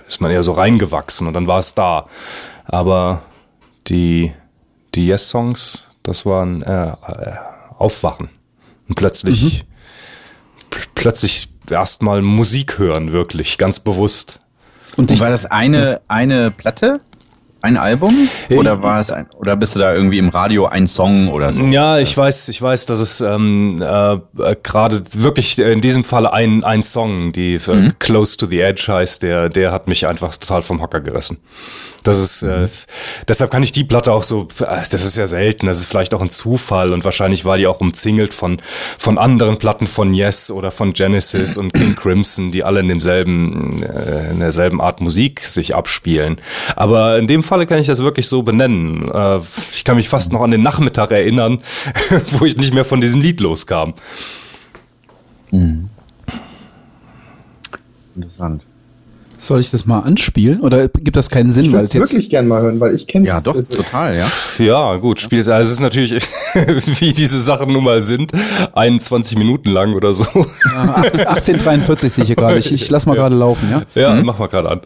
ist 0.08 0.22
man 0.22 0.30
eher 0.30 0.44
so 0.44 0.52
reingewachsen 0.52 1.28
und 1.28 1.34
dann 1.34 1.48
war 1.48 1.60
es 1.60 1.74
da. 1.74 2.06
Aber 2.66 3.24
die, 3.88 4.32
die 4.94 5.08
Yes-Songs, 5.08 5.89
das 6.10 6.26
war 6.26 6.44
ein 6.44 6.64
äh, 6.64 6.88
äh, 6.90 6.96
Aufwachen. 7.78 8.30
Und 8.88 8.96
plötzlich, 8.96 9.66
pl 10.70 10.82
plötzlich 10.96 11.50
erstmal 11.70 12.22
Musik 12.22 12.80
hören, 12.80 13.14
wirklich, 13.14 13.58
ganz 13.58 13.80
bewusst. 13.80 14.40
Und 14.98 15.12
Und 15.12 15.20
war 15.20 15.30
das 15.30 15.46
eine, 15.46 16.02
eine 16.08 16.52
Platte? 16.52 17.02
Ein 17.62 17.76
Album? 17.78 18.30
Oder 18.50 18.82
war 18.82 19.00
es 19.00 19.12
ein, 19.12 19.28
oder 19.38 19.58
bist 19.58 19.76
du 19.76 19.82
da 19.82 19.94
irgendwie 19.94 20.18
im 20.18 20.30
Radio 20.30 20.66
ein 20.68 20.88
Song 20.88 21.28
oder 21.28 21.52
so? 21.52 21.64
Ja, 21.66 22.00
ich 22.00 22.16
weiß, 22.16 22.48
ich 22.48 22.62
weiß, 22.62 22.86
dass 22.86 23.00
es 23.00 23.20
ähm, 23.20 23.82
äh, 23.82 24.14
äh, 24.14 24.56
gerade 24.64 25.04
wirklich 25.14 25.60
in 25.60 25.82
diesem 25.82 26.06
Falle 26.06 26.32
ein, 26.32 26.64
ein 26.64 26.82
Song, 26.82 27.34
die 27.34 27.56
äh, 27.56 27.92
Close 28.00 28.38
to 28.38 28.46
the 28.46 28.62
Edge 28.62 28.86
heißt, 28.88 29.24
der, 29.24 29.50
der 29.50 29.74
hat 29.74 29.90
mich 29.90 30.08
einfach 30.08 30.36
total 30.38 30.62
vom 30.62 30.82
Hocker 30.82 31.02
gerissen. 31.02 31.40
Das 32.04 32.18
ist, 32.18 32.44
äh, 32.44 32.68
deshalb 33.28 33.52
kann 33.52 33.64
ich 33.64 33.72
die 33.72 33.84
Platte 33.84 34.12
auch 34.12 34.24
so, 34.24 34.48
äh, 34.62 34.84
das 34.92 35.06
ist 35.06 35.18
ja 35.18 35.28
selten, 35.28 35.66
das 35.66 35.80
ist 35.80 35.86
vielleicht 35.86 36.14
auch 36.14 36.22
ein 36.22 36.30
Zufall 36.30 36.94
und 36.94 37.04
wahrscheinlich 37.04 37.46
war 37.46 37.58
die 37.58 37.68
auch 37.68 37.82
umzingelt 37.82 38.34
von, 38.34 38.62
von 38.98 39.18
anderen 39.18 39.58
Platten 39.58 39.88
von 39.88 40.14
Yes 40.14 40.52
oder 40.52 40.72
von 40.72 40.94
Genesis 40.94 41.58
und 41.58 41.74
King 41.74 41.96
Crimson, 41.96 42.52
die 42.52 42.64
alle 42.64 42.80
in 42.80 42.88
demselben, 42.88 43.84
äh, 43.84 44.32
in 44.32 44.40
derselben 44.40 44.82
Art 44.82 45.02
Musik 45.02 45.42
sich 45.42 45.76
abspielen. 45.76 46.38
Aber 46.76 47.18
in 47.18 47.28
dem 47.28 47.44
Falle 47.44 47.66
kann 47.66 47.80
ich 47.80 47.88
das 47.88 48.02
wirklich 48.02 48.28
so 48.28 48.44
benennen. 48.44 49.12
Äh, 49.12 49.40
ich 49.74 49.84
kann 49.84 49.98
mich 49.98 50.10
fast 50.10 50.32
noch 50.32 50.42
an 50.42 50.52
den 50.52 50.62
Nachmittag 50.62 51.12
erinnern, 51.12 51.60
wo 52.32 52.46
ich 52.46 52.56
nicht 52.56 52.74
mehr 52.74 52.86
von 52.86 53.02
diesem 53.02 53.22
Lied 53.22 53.42
loskam. 53.42 53.94
Interessant. 58.16 58.66
Soll 59.40 59.60
ich 59.60 59.72
das 59.72 59.86
mal 59.86 60.00
anspielen? 60.02 60.60
Oder 60.62 60.88
gibt 60.90 61.18
das 61.18 61.30
keinen 61.30 61.50
Sinn? 61.50 61.66
Ich 61.66 61.72
würde 61.72 61.80
es 61.80 61.88
es 61.88 61.94
jetzt 61.94 62.12
wirklich 62.12 62.30
gern 62.30 62.48
mal 62.48 62.62
hören, 62.62 62.80
weil 62.80 62.94
ich 62.94 63.08
kenne 63.08 63.28
Ja, 63.28 63.42
doch, 63.42 63.56
total, 63.56 64.16
ja. 64.18 64.28
Ja, 64.60 64.96
gut, 64.98 65.20
Spiel 65.20 65.40
ist, 65.40 65.48
also 65.48 65.68
es 65.68 65.74
ist 65.76 65.82
natürlich, 65.82 66.12
wie 67.00 67.14
diese 67.14 67.42
Sachen 67.42 67.74
nun 67.74 67.84
mal 67.84 68.02
sind, 68.02 68.32
21 68.74 69.38
Minuten 69.38 69.70
lang 69.70 69.94
oder 69.94 70.14
so. 70.14 70.26
Ja, 70.66 70.96
1843 70.96 72.12
sehe 72.12 72.24
ich 72.24 72.28
hier 72.28 72.36
gerade. 72.36 72.58
Ich, 72.60 72.72
ich 72.72 72.90
lass 72.90 73.06
mal 73.06 73.16
gerade 73.16 73.36
laufen, 73.36 73.70
ja? 73.72 73.84
Ja, 73.96 74.22
mach 74.24 74.38
mal 74.38 74.48
gerade 74.48 74.70
an. 74.70 74.82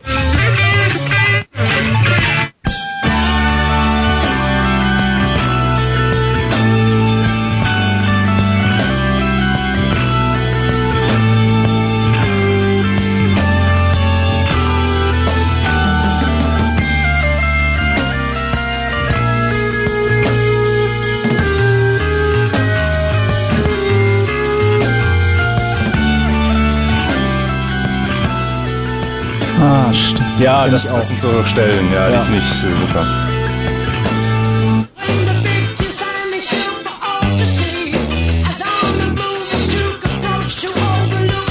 Ja, 30.43 30.67
das, 30.67 30.93
das 30.93 31.07
sind 31.07 31.21
so 31.21 31.41
Stellen, 31.45 31.89
ja, 31.93 32.09
Ja. 32.09 32.19
die 32.19 32.25
finde 32.25 32.39
ich 32.39 32.53
super. 32.53 33.05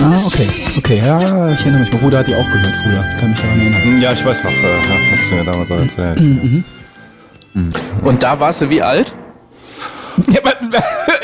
Ah, 0.01 0.21
okay. 0.27 0.49
Okay, 0.79 0.99
ja, 0.99 1.19
ich 1.53 1.61
erinnere 1.61 1.81
mich. 1.81 1.93
Mein 1.93 2.01
Bruder 2.01 2.19
hat 2.19 2.27
die 2.27 2.35
auch 2.35 2.51
gehört 2.51 2.75
früher. 2.83 3.03
Kann 3.19 3.31
mich 3.31 3.41
daran 3.41 3.61
erinnern. 3.61 4.01
Ja, 4.01 4.13
ich 4.13 4.25
weiß 4.25 4.45
noch, 4.45 4.51
äh, 4.51 5.17
hast 5.17 5.31
du 5.31 5.35
mir 5.37 5.45
damals 5.45 5.71
auch 5.71 5.79
erzählt. 5.79 6.21
Und 8.03 8.23
da 8.23 8.41
warst 8.41 8.63
du 8.63 8.71
wie 8.71 8.83
alt? 8.83 9.12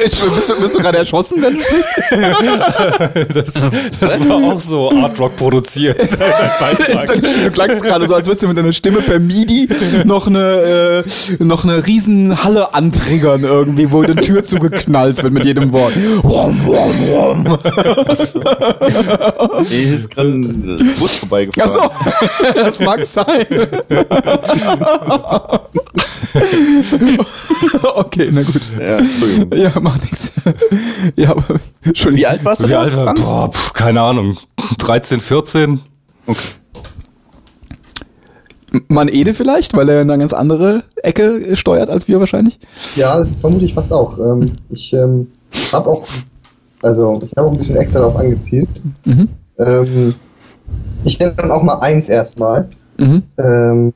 Bist 0.08 0.48
du, 0.50 0.60
bist 0.60 0.74
du 0.74 0.80
gerade 0.80 0.98
erschossen, 0.98 1.42
wenn 1.42 1.54
du? 1.54 1.60
Das, 3.34 3.54
das 4.00 4.28
war 4.28 4.36
auch 4.36 4.60
so 4.60 4.90
Art 4.90 5.18
Rock 5.18 5.36
produziert. 5.36 5.98
Du 7.44 7.50
klangst 7.50 7.82
gerade 7.82 8.06
so, 8.06 8.14
als 8.14 8.26
würdest 8.26 8.42
du 8.42 8.48
mit 8.48 8.56
deiner 8.58 8.72
Stimme 8.72 9.00
per 9.00 9.18
MIDI 9.18 9.68
noch 10.04 10.26
eine, 10.26 11.04
äh, 11.38 11.44
noch 11.44 11.64
eine 11.64 11.86
riesen 11.86 12.42
Halle 12.42 12.74
antriggern 12.74 13.42
irgendwie, 13.42 13.90
wo 13.90 14.02
die 14.02 14.14
Tür 14.14 14.44
zugeknallt 14.44 15.22
wird 15.22 15.32
mit 15.32 15.44
jedem 15.44 15.72
Wort. 15.72 15.92
Rom, 16.24 16.60
rom. 16.66 17.58
Nee, 19.68 19.84
hier 19.84 19.96
ist 19.96 20.10
gerade 20.10 20.28
ein 20.28 20.80
äh, 20.80 20.98
Bus 20.98 21.16
vorbeigefahren. 21.16 21.90
Ach 21.90 22.20
so, 22.38 22.54
das 22.54 22.80
mag 22.80 23.04
sein. 23.04 23.46
okay, 27.94 28.28
na 28.32 28.42
gut. 28.42 28.61
Ja, 28.78 28.99
Entschuldigung. 28.99 29.58
Ja, 29.58 29.73
mach 29.80 30.00
nix. 30.02 30.32
Ja, 31.16 31.30
aber, 31.30 31.44
Entschuldigung. 31.82 32.20
Wie 32.20 32.26
alt 32.26 32.44
warst 32.44 32.62
du 32.62 32.68
Wie 32.68 32.75
alt 32.75 32.97
war? 32.97 33.14
Boah, 33.14 33.50
pf, 33.50 33.73
keine 33.73 34.02
Ahnung. 34.02 34.37
13, 34.78 35.20
14? 35.20 35.80
Okay. 36.26 36.38
Man 38.88 39.08
Ede 39.08 39.32
vielleicht, 39.32 39.75
weil 39.75 39.88
er 39.88 40.02
in 40.02 40.11
eine 40.11 40.20
ganz 40.20 40.32
andere 40.35 40.82
Ecke 40.97 41.56
steuert 41.56 41.88
als 41.88 42.06
wir 42.06 42.20
wahrscheinlich. 42.20 42.58
Ja, 42.97 43.16
das 43.16 43.37
vermute 43.37 43.64
ich 43.64 43.73
fast 43.73 43.92
auch. 43.92 44.18
Ähm, 44.18 44.52
ich 44.68 44.92
ähm, 44.92 45.28
habe 45.73 45.88
auch, 45.88 46.06
also 46.82 47.18
ich 47.25 47.30
habe 47.37 47.49
auch 47.49 47.52
ein 47.52 47.58
bisschen 47.58 47.76
extra 47.76 48.00
darauf 48.00 48.16
angezielt. 48.16 48.68
Mhm. 49.06 49.28
Ähm, 49.58 50.14
ich 51.04 51.18
nenne 51.18 51.32
dann 51.35 51.50
auch 51.50 51.62
mal 51.62 51.78
eins 51.78 52.08
erstmal. 52.11 52.68
Mhm. 52.99 53.23
Ähm, 53.38 53.94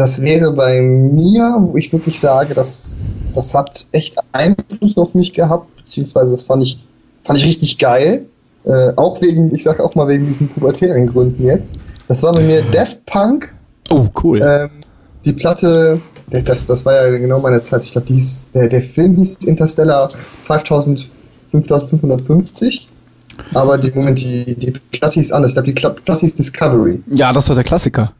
das 0.00 0.20
wäre 0.22 0.52
bei 0.52 0.80
mir, 0.80 1.56
wo 1.60 1.76
ich 1.76 1.92
wirklich 1.92 2.18
sage, 2.18 2.54
dass 2.54 3.04
das 3.32 3.54
hat 3.54 3.86
echt 3.92 4.16
Einfluss 4.32 4.96
auf 4.96 5.14
mich 5.14 5.32
gehabt, 5.32 5.74
beziehungsweise 5.76 6.30
das 6.32 6.42
fand 6.42 6.62
ich, 6.62 6.78
fand 7.24 7.38
ich 7.38 7.44
richtig 7.44 7.78
geil. 7.78 8.26
Äh, 8.64 8.92
auch 8.96 9.20
wegen, 9.22 9.54
ich 9.54 9.62
sage 9.62 9.84
auch 9.84 9.94
mal 9.94 10.08
wegen 10.08 10.26
diesen 10.26 10.48
pubertären 10.48 11.06
Gründen 11.06 11.44
jetzt. 11.44 11.76
Das 12.08 12.22
war 12.22 12.32
bei 12.32 12.42
mir 12.42 12.62
Daft 12.72 13.04
Punk 13.06 13.52
Oh, 13.90 14.06
cool. 14.22 14.40
ähm, 14.42 14.70
die 15.24 15.32
Platte, 15.32 16.00
das, 16.30 16.44
das, 16.44 16.66
das 16.66 16.84
war 16.84 16.94
ja 16.94 17.16
genau 17.18 17.38
meine 17.38 17.60
Zeit. 17.60 17.84
Ich 17.84 17.92
glaube, 17.92 18.08
der, 18.54 18.68
der 18.68 18.82
Film 18.82 19.16
hieß 19.16 19.38
Interstellar 19.44 20.08
5000, 20.42 21.10
5550. 21.50 22.88
Aber 23.54 23.78
die, 23.78 23.90
Moment, 23.92 24.20
die, 24.20 24.54
die 24.56 24.72
Platte 24.92 25.20
hieß 25.20 25.30
anders. 25.32 25.56
Ich 25.56 25.74
glaube, 25.74 25.96
die 25.96 26.02
Platte 26.02 26.20
hieß 26.22 26.34
Discovery. 26.34 27.02
ja, 27.08 27.32
das 27.32 27.48
war 27.48 27.54
der 27.54 27.64
Klassiker. 27.64 28.12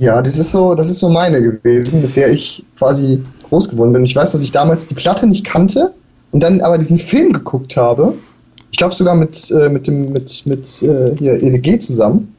Ja, 0.00 0.22
das 0.22 0.38
ist 0.38 0.50
so, 0.50 0.74
das 0.74 0.88
ist 0.88 0.98
so 0.98 1.10
meine 1.10 1.42
gewesen, 1.42 2.00
mit 2.00 2.16
der 2.16 2.32
ich 2.32 2.64
quasi 2.78 3.22
groß 3.50 3.68
geworden 3.68 3.92
bin. 3.92 4.02
Ich 4.02 4.16
weiß, 4.16 4.32
dass 4.32 4.42
ich 4.42 4.50
damals 4.50 4.86
die 4.86 4.94
Platte 4.94 5.26
nicht 5.26 5.44
kannte 5.44 5.92
und 6.32 6.42
dann 6.42 6.62
aber 6.62 6.78
diesen 6.78 6.96
Film 6.96 7.34
geguckt 7.34 7.76
habe. 7.76 8.14
Ich 8.70 8.78
glaube 8.78 8.94
sogar 8.94 9.14
mit, 9.14 9.50
äh, 9.50 9.68
mit 9.68 9.86
dem, 9.86 10.10
mit, 10.10 10.46
mit 10.46 10.82
äh, 10.82 11.14
hier 11.18 11.42
EDG 11.42 11.78
zusammen. 11.80 12.34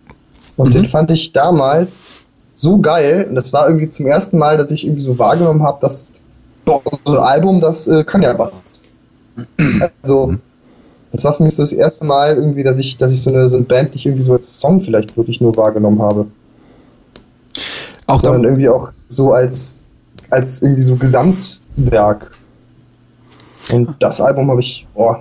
Und 0.58 0.74
den 0.74 0.86
fand 0.86 1.12
ich 1.12 1.34
damals 1.34 2.10
so 2.56 2.80
geil. 2.80 3.28
Und 3.30 3.36
das 3.36 3.54
war 3.54 3.68
irgendwie 3.68 3.90
zum 3.90 4.08
ersten 4.08 4.40
Mal, 4.40 4.58
dass 4.58 4.72
ich 4.72 4.84
irgendwie 4.84 5.04
so 5.04 5.20
wahrgenommen 5.20 5.62
habe, 5.62 5.80
dass 5.82 6.14
boah, 6.66 6.82
so 7.06 7.20
ein 7.20 7.24
Album, 7.24 7.62
das 7.62 7.88
äh, 7.88 8.04
kann 8.04 8.24
ja 8.24 8.38
was. 8.40 8.86
Also, 10.02 10.34
das 11.12 11.24
war 11.26 11.34
für 11.34 11.44
mich 11.44 11.56
so 11.56 11.62
das 11.62 11.74
erste 11.74 12.06
Mal 12.06 12.38
irgendwie, 12.38 12.64
dass 12.64 12.80
ich, 12.80 12.98
dass 12.98 13.14
ich 13.14 13.22
so 13.22 13.30
eine, 13.30 13.48
so 13.48 13.58
eine 13.58 13.68
Band 13.68 13.94
nicht 13.94 14.08
irgendwie 14.08 14.24
so 14.24 14.34
als 14.34 14.60
Song 14.60 14.80
vielleicht 14.80 15.16
wirklich 15.16 15.42
nur 15.42 15.56
wahrgenommen 15.58 16.02
habe 16.02 16.26
Auch 18.08 18.20
sondern 18.20 18.44
irgendwie 18.44 18.70
auch 18.70 18.92
so 19.10 19.34
als, 19.34 19.88
als 20.30 20.62
irgendwie 20.62 20.82
so 20.82 20.96
Gesamtwerk. 20.96 22.32
Und 23.72 23.96
das 24.00 24.20
Album 24.22 24.50
habe 24.50 24.62
ich 24.62 24.88
oh, 24.96 25.16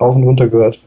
rauf 0.00 0.16
und 0.16 0.24
runter 0.24 0.48
gehört. 0.48 0.78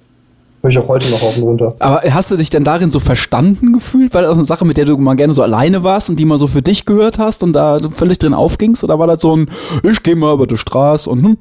Höre 0.62 0.72
ich 0.72 0.80
auch 0.80 0.88
heute 0.88 1.10
noch 1.12 1.22
rauf 1.22 1.38
und 1.38 1.44
runter. 1.44 1.76
aber 1.80 2.02
hast 2.12 2.32
du 2.32 2.36
dich 2.36 2.50
denn 2.50 2.64
darin 2.64 2.90
so 2.90 3.00
verstanden 3.00 3.74
gefühlt? 3.74 4.14
Weil 4.14 4.24
das 4.24 4.34
eine 4.34 4.46
Sache, 4.46 4.66
mit 4.66 4.78
der 4.78 4.86
du 4.86 4.98
mal 4.98 5.16
gerne 5.16 5.34
so 5.34 5.44
alleine 5.44 5.84
warst 5.84 6.10
und 6.10 6.18
die 6.18 6.26
mal 6.26 6.38
so 6.38 6.48
für 6.48 6.64
dich 6.64 6.86
gehört 6.86 7.20
hast 7.20 7.44
und 7.44 7.54
da 7.54 7.80
völlig 7.90 8.18
drin 8.18 8.34
aufgingst? 8.34 8.84
Oder 8.84 8.98
war 8.98 9.08
das 9.08 9.22
so 9.22 9.36
ein, 9.36 9.50
ich 9.84 10.02
gehe 10.02 10.16
mal 10.16 10.34
über 10.34 10.48
die 10.48 10.58
Straße 10.58 11.10
und 11.10 11.38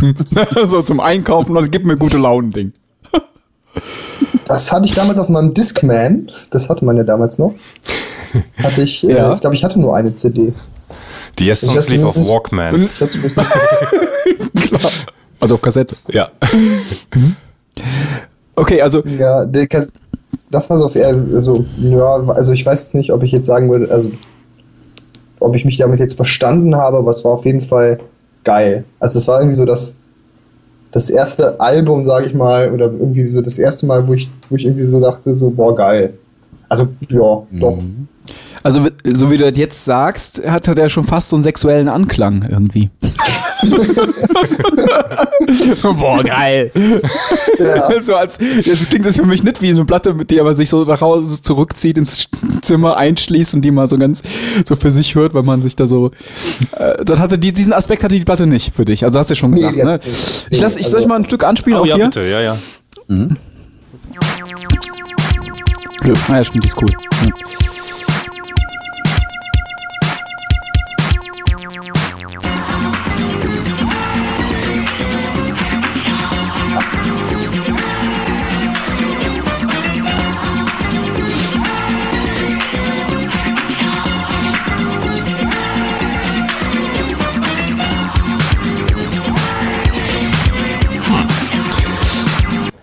so 0.66 0.82
zum 0.82 1.00
Einkaufen 1.00 1.56
und 1.56 1.70
gib 1.70 1.84
mir 1.84 1.96
gute 1.96 2.16
Laune-Ding? 2.16 2.72
Das 4.48 4.72
hatte 4.72 4.86
ich 4.86 4.94
damals 4.94 5.18
auf 5.18 5.28
meinem 5.28 5.52
Discman. 5.52 6.30
Das 6.50 6.70
hatte 6.70 6.84
man 6.84 6.96
ja 6.96 7.04
damals 7.04 7.38
noch. 7.38 7.54
Hatte 8.62 8.82
ich, 8.82 9.02
Ja. 9.02 9.32
äh, 9.32 9.34
ich 9.34 9.40
glaube, 9.40 9.56
ich 9.56 9.64
hatte 9.64 9.80
nur 9.80 9.96
eine 9.96 10.12
CD. 10.12 10.52
Die 11.38 11.46
Yes 11.46 11.62
Ich 11.62 11.68
Songs 11.70 11.88
lief 11.88 12.04
auf 12.04 12.16
Walkman. 12.16 12.88
So-. 12.98 13.06
Also 15.38 15.54
auf 15.54 15.62
Kassette. 15.62 15.96
Ja. 16.08 16.30
Okay, 18.58 18.80
also 18.80 19.02
Ja, 19.18 19.44
das 19.44 20.70
war 20.70 20.78
so 20.78 20.86
auf 20.86 20.96
eher, 20.96 21.08
also, 21.34 21.66
ja, 21.76 22.16
also 22.30 22.52
ich 22.54 22.64
weiß 22.64 22.94
nicht, 22.94 23.12
ob 23.12 23.22
ich 23.22 23.30
jetzt 23.30 23.44
sagen 23.46 23.70
würde, 23.70 23.90
also 23.92 24.10
ob 25.40 25.54
ich 25.54 25.66
mich 25.66 25.76
damit 25.76 26.00
jetzt 26.00 26.14
verstanden 26.16 26.74
habe, 26.74 26.96
aber 26.96 27.10
es 27.10 27.22
war 27.22 27.32
auf 27.32 27.44
jeden 27.44 27.60
Fall 27.60 27.98
geil. 28.44 28.84
Also 28.98 29.18
es 29.18 29.28
war 29.28 29.40
irgendwie 29.40 29.56
so 29.56 29.66
das, 29.66 29.98
das 30.90 31.10
erste 31.10 31.60
Album, 31.60 32.02
sage 32.04 32.26
ich 32.28 32.34
mal, 32.34 32.72
oder 32.72 32.86
irgendwie 32.86 33.26
so 33.26 33.42
das 33.42 33.58
erste 33.58 33.84
Mal, 33.84 34.08
wo 34.08 34.14
ich, 34.14 34.30
wo 34.48 34.56
ich 34.56 34.64
irgendwie 34.64 34.86
so 34.86 35.00
dachte, 35.00 35.34
so, 35.34 35.50
boah, 35.50 35.74
geil. 35.76 36.14
Also, 36.68 36.88
ja, 37.10 37.42
doch. 37.50 37.78
Also, 38.66 38.88
so 39.04 39.30
wie 39.30 39.36
du 39.36 39.48
das 39.48 39.56
jetzt 39.56 39.84
sagst, 39.84 40.42
hat 40.44 40.66
er 40.66 40.76
ja 40.76 40.88
schon 40.88 41.04
fast 41.04 41.28
so 41.28 41.36
einen 41.36 41.44
sexuellen 41.44 41.88
Anklang 41.88 42.44
irgendwie. 42.50 42.90
Boah, 45.82 46.24
geil. 46.24 46.72
Ja. 47.60 48.02
so 48.02 48.16
als, 48.16 48.38
jetzt 48.64 48.90
klingt 48.90 49.06
das 49.06 49.14
für 49.18 49.24
mich 49.24 49.44
nicht 49.44 49.62
wie 49.62 49.70
eine 49.70 49.84
Platte, 49.84 50.14
mit 50.14 50.32
der 50.32 50.42
man 50.42 50.54
sich 50.56 50.68
so 50.68 50.84
nach 50.84 51.00
Hause 51.00 51.40
zurückzieht, 51.40 51.96
ins 51.96 52.26
Zimmer 52.62 52.96
einschließt 52.96 53.54
und 53.54 53.60
die 53.60 53.70
mal 53.70 53.86
so 53.86 53.98
ganz 53.98 54.22
so 54.66 54.74
für 54.74 54.90
sich 54.90 55.14
hört, 55.14 55.32
weil 55.34 55.44
man 55.44 55.62
sich 55.62 55.76
da 55.76 55.86
so. 55.86 56.10
Äh, 56.72 57.04
das 57.04 57.20
hatte 57.20 57.38
die, 57.38 57.52
diesen 57.52 57.72
Aspekt 57.72 58.02
hatte 58.02 58.16
die 58.16 58.24
Platte 58.24 58.48
nicht 58.48 58.74
für 58.74 58.84
dich. 58.84 59.04
Also 59.04 59.20
hast 59.20 59.30
du 59.30 59.34
ja 59.34 59.36
schon 59.36 59.50
Nee, 59.52 59.58
gesagt, 59.60 59.76
die 59.76 59.84
ne? 59.84 59.92
nicht. 59.92 60.48
Ich 60.50 60.60
lass, 60.60 60.74
ich 60.74 60.88
soll 60.88 61.02
ich 61.02 61.06
mal 61.06 61.20
ein 61.20 61.24
Stück 61.24 61.44
anspielen 61.44 61.78
Oh 61.78 61.82
auch 61.82 61.86
ja, 61.86 61.94
hier? 61.94 62.06
bitte, 62.06 62.24
ja, 62.24 62.40
ja. 62.40 62.58
Blöd. 66.00 66.18
Ah 66.26 66.38
ja, 66.38 66.44
stimmt, 66.44 66.64
die 66.64 66.68
ist 66.68 66.82
cool. 66.82 66.88
Ja. 67.24 67.65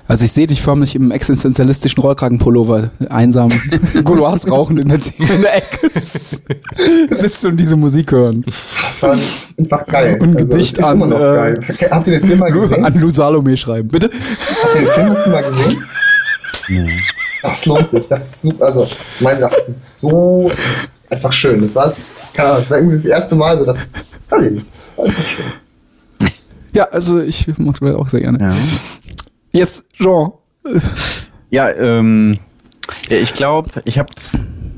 Also 0.05 0.25
ich 0.25 0.33
sehe 0.33 0.47
dich 0.47 0.61
förmlich 0.61 0.95
im 0.95 1.11
existenzialistischen 1.11 2.03
Rollkragenpullover 2.03 2.91
einsam 3.09 3.49
Gouloirs 4.03 4.49
rauchend 4.49 4.79
in 4.79 4.89
der, 4.89 4.99
in 5.17 5.41
der 5.41 5.57
Ecke 5.57 5.89
sitzt 5.91 7.45
und 7.45 7.57
diese 7.57 7.77
Musik 7.77 8.11
hören. 8.11 8.43
Das 8.89 9.01
war 9.01 9.17
einfach 9.57 9.85
geil. 9.87 10.17
Und 10.19 10.29
ein 10.29 10.37
also, 10.37 10.51
Gedicht 10.51 10.73
das 10.73 10.79
ist 10.79 10.85
an, 10.85 10.95
immer 10.97 11.07
noch 11.07 11.19
äh, 11.19 11.53
geil. 11.53 11.59
Habt 11.89 12.07
ihr 12.07 12.19
den 12.19 12.27
Film 12.27 12.39
mal 12.39 12.51
gesehen? 12.51 12.83
an 12.83 12.99
Lou 12.99 13.09
Salome 13.09 13.55
schreiben. 13.55 13.87
Bitte? 13.87 14.09
Habt 14.11 14.75
ihr 14.75 14.81
den 14.81 14.89
Film 14.89 15.13
dazu 15.13 15.29
mal 15.29 15.43
gesehen? 15.43 15.83
Das 17.41 17.65
lohnt 17.65 17.89
sich. 17.89 18.07
Das 18.07 18.23
ist 18.23 18.41
super. 18.41 18.65
Also, 18.65 18.87
mein 19.21 19.39
Sache, 19.39 19.55
das 19.55 19.69
ist 19.69 19.99
so, 19.99 20.49
das 20.49 20.83
ist 20.95 21.11
einfach 21.11 21.31
schön. 21.31 21.61
Das 21.61 21.75
war, 21.75 21.91
keine 22.33 22.49
Ahnung, 22.49 22.61
das 22.61 22.69
war 22.69 22.77
irgendwie 22.77 22.95
das 22.95 23.05
erste 23.05 23.35
Mal 23.35 23.57
so, 23.57 23.65
das, 23.65 23.93
weiß 24.29 24.45
ich 24.45 24.51
nicht, 24.51 24.67
das 24.67 24.91
war 24.95 25.05
einfach 25.05 25.23
schön. 25.23 25.45
Ja, 26.73 26.85
also 26.85 27.21
ich 27.21 27.47
mag 27.57 27.79
das 27.79 27.95
auch 27.95 28.09
sehr 28.09 28.21
gerne. 28.21 28.39
Ja. 28.39 28.55
Jetzt, 29.53 29.85
Jean. 29.93 30.31
Ja, 31.51 31.69
ähm, 31.69 32.39
ich 33.07 33.33
glaube, 33.33 33.69
ich 33.85 33.99
habe, 33.99 34.09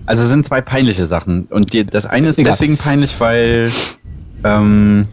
also 0.05 0.23
es 0.23 0.29
sind 0.29 0.45
zwei 0.45 0.59
peinliche 0.61 1.05
Sachen 1.05 1.45
und 1.45 1.71
die, 1.73 1.85
das 1.85 2.05
eine 2.05 2.27
ist 2.27 2.39
Egal. 2.39 2.51
deswegen 2.51 2.75
peinlich, 2.77 3.17
weil, 3.19 3.71
ähm, 4.43 5.07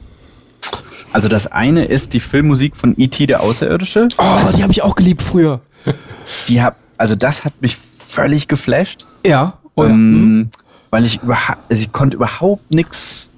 also 1.13 1.29
das 1.29 1.47
eine 1.47 1.85
ist 1.85 2.13
die 2.15 2.21
Filmmusik 2.21 2.77
von 2.77 2.95
E.T. 2.99 3.27
der 3.27 3.41
Außerirdische. 3.41 4.09
Oh, 4.19 4.51
die 4.57 4.63
habe 4.63 4.73
ich 4.73 4.83
auch 4.83 4.97
geliebt 4.97 5.23
früher. 5.23 5.61
Die 6.49 6.61
hab, 6.61 6.77
also 6.97 7.15
das 7.15 7.45
hat 7.45 7.53
mich 7.61 7.77
völlig 7.77 8.49
geflasht, 8.49 9.07
Ja. 9.25 9.59
Oh, 9.77 9.85
ja. 9.85 9.91
ähm, 9.91 10.51
weil 10.91 11.05
ich 11.05 11.23
überhaupt, 11.23 11.59
also 11.71 11.83
ich 11.83 11.93
konnte 11.93 12.17
überhaupt 12.17 12.71
nix, 12.75 13.31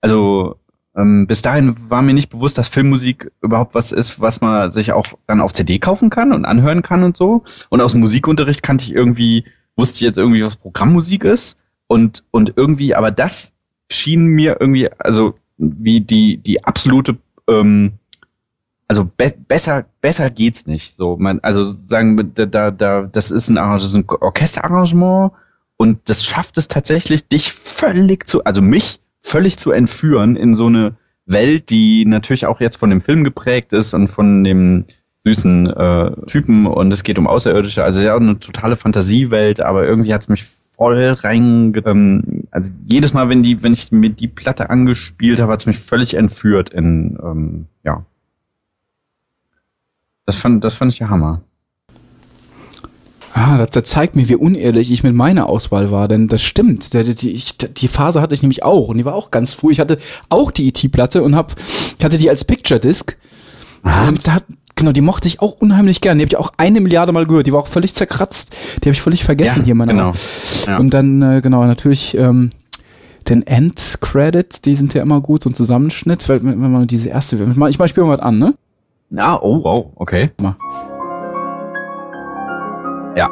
also 0.00 0.56
ähm, 0.96 1.26
bis 1.26 1.42
dahin 1.42 1.74
war 1.90 2.02
mir 2.02 2.14
nicht 2.14 2.30
bewusst, 2.30 2.58
dass 2.58 2.68
Filmmusik 2.68 3.32
überhaupt 3.40 3.74
was 3.74 3.92
ist, 3.92 4.20
was 4.20 4.40
man 4.40 4.70
sich 4.70 4.92
auch 4.92 5.06
dann 5.26 5.40
auf 5.40 5.52
CD 5.52 5.78
kaufen 5.78 6.10
kann 6.10 6.32
und 6.32 6.44
anhören 6.44 6.82
kann 6.82 7.02
und 7.02 7.16
so. 7.16 7.44
Und 7.70 7.80
aus 7.80 7.94
Musikunterricht 7.94 8.62
kannte 8.62 8.84
ich 8.84 8.92
irgendwie, 8.92 9.44
wusste 9.76 9.96
ich 9.96 10.00
jetzt 10.02 10.18
irgendwie, 10.18 10.44
was 10.44 10.56
Programmmusik 10.56 11.24
ist. 11.24 11.58
Und, 11.86 12.24
und 12.30 12.54
irgendwie, 12.56 12.94
aber 12.94 13.10
das 13.10 13.52
schien 13.90 14.26
mir 14.26 14.58
irgendwie, 14.60 14.90
also 14.98 15.34
wie 15.58 16.00
die, 16.00 16.38
die 16.38 16.64
absolute 16.64 17.18
ähm, 17.48 17.92
also 18.88 19.04
be 19.04 19.32
besser 19.48 19.86
besser 20.02 20.28
geht's 20.28 20.66
nicht. 20.66 20.94
So, 20.94 21.16
man, 21.16 21.40
also 21.40 21.62
sagen 21.64 22.32
da 22.34 22.44
da, 22.44 22.70
da 22.70 23.02
das 23.02 23.30
ist 23.30 23.48
ein, 23.48 23.56
Arrangement, 23.56 23.82
das 23.82 23.88
ist 23.88 23.94
ein 23.94 24.22
Orchesterarrangement 24.22 25.32
und 25.78 26.00
das 26.10 26.24
schafft 26.24 26.58
es 26.58 26.68
tatsächlich, 26.68 27.26
dich 27.26 27.52
völlig 27.52 28.26
zu, 28.26 28.44
also 28.44 28.60
mich 28.60 29.00
völlig 29.22 29.56
zu 29.56 29.70
entführen 29.70 30.36
in 30.36 30.54
so 30.54 30.66
eine 30.66 30.94
Welt, 31.26 31.70
die 31.70 32.04
natürlich 32.04 32.46
auch 32.46 32.60
jetzt 32.60 32.76
von 32.76 32.90
dem 32.90 33.00
Film 33.00 33.24
geprägt 33.24 33.72
ist 33.72 33.94
und 33.94 34.08
von 34.08 34.44
dem 34.44 34.84
süßen 35.24 35.70
äh, 35.70 36.26
Typen 36.26 36.66
und 36.66 36.92
es 36.92 37.04
geht 37.04 37.18
um 37.18 37.28
Außerirdische. 37.28 37.84
Also 37.84 38.02
ja, 38.02 38.16
eine 38.16 38.40
totale 38.40 38.76
Fantasiewelt, 38.76 39.60
aber 39.60 39.84
irgendwie 39.84 40.12
hat's 40.12 40.28
mich 40.28 40.42
voll 40.42 41.10
rein. 41.10 41.72
Ähm, 41.84 42.44
also 42.50 42.72
jedes 42.86 43.12
Mal, 43.12 43.28
wenn 43.28 43.42
die, 43.42 43.62
wenn 43.62 43.72
ich 43.72 43.92
mir 43.92 44.10
die 44.10 44.28
Platte 44.28 44.68
angespielt 44.70 45.40
habe, 45.40 45.52
hat's 45.52 45.66
mich 45.66 45.78
völlig 45.78 46.14
entführt 46.14 46.70
in 46.70 47.18
ähm, 47.22 47.66
ja. 47.84 48.04
Das 50.26 50.36
fand, 50.36 50.62
das 50.64 50.74
fand 50.74 50.92
ich 50.92 50.98
ja 50.98 51.08
Hammer. 51.08 51.42
Ah, 53.34 53.56
das, 53.56 53.70
das 53.70 53.84
zeigt 53.84 54.14
mir, 54.14 54.28
wie 54.28 54.36
unehrlich 54.36 54.90
ich 54.90 55.02
mit 55.02 55.14
meiner 55.14 55.48
Auswahl 55.48 55.90
war, 55.90 56.06
denn 56.06 56.28
das 56.28 56.42
stimmt. 56.42 56.92
Die, 56.92 57.14
die, 57.14 57.42
die 57.74 57.88
Phase 57.88 58.20
hatte 58.20 58.34
ich 58.34 58.42
nämlich 58.42 58.62
auch 58.62 58.88
und 58.88 58.98
die 58.98 59.04
war 59.04 59.14
auch 59.14 59.30
ganz 59.30 59.54
früh. 59.54 59.72
Ich 59.72 59.80
hatte 59.80 59.96
auch 60.28 60.50
die 60.50 60.68
ET-Platte 60.68 61.22
und 61.22 61.34
hab, 61.34 61.54
ich 61.98 62.04
hatte 62.04 62.18
die 62.18 62.28
als 62.28 62.44
Picture 62.44 62.78
Disc. 62.78 63.16
Und 63.82 64.26
da, 64.26 64.38
genau, 64.74 64.92
die 64.92 65.00
mochte 65.00 65.28
ich 65.28 65.40
auch 65.40 65.56
unheimlich 65.60 66.00
gern. 66.00 66.18
Die 66.18 66.24
habe 66.24 66.28
ich 66.28 66.36
auch 66.36 66.52
eine 66.56 66.80
Milliarde 66.80 67.12
Mal 67.12 67.26
gehört. 67.26 67.46
Die 67.46 67.52
war 67.52 67.60
auch 67.60 67.68
völlig 67.68 67.94
zerkratzt. 67.94 68.54
Die 68.82 68.88
habe 68.88 68.92
ich 68.92 69.00
völlig 69.00 69.24
vergessen 69.24 69.60
Ja, 69.60 69.64
hier, 69.64 69.74
meine 69.74 69.92
genau. 69.92 70.12
Ja. 70.66 70.76
Und 70.78 70.92
dann, 70.92 71.22
äh, 71.22 71.40
genau, 71.40 71.64
natürlich 71.64 72.16
ähm, 72.16 72.50
den 73.28 73.46
End-Credits, 73.46 74.60
die 74.60 74.76
sind 74.76 74.94
ja 74.94 75.02
immer 75.02 75.20
gut, 75.20 75.42
so 75.42 75.50
ein 75.50 75.54
Zusammenschnitt, 75.54 76.28
weil, 76.28 76.42
wenn 76.42 76.58
man 76.70 76.86
diese 76.86 77.08
erste, 77.08 77.36
ich 77.36 77.56
mal, 77.56 77.70
ich 77.70 77.78
mal 77.78 77.88
spiele 77.88 78.06
mal 78.06 78.18
was 78.18 78.24
an, 78.24 78.38
ne? 78.38 78.54
Ja, 79.10 79.40
oh, 79.40 79.62
wow, 79.62 79.86
okay. 79.96 80.30
Mal. 80.40 80.56
Ja. 83.14 83.28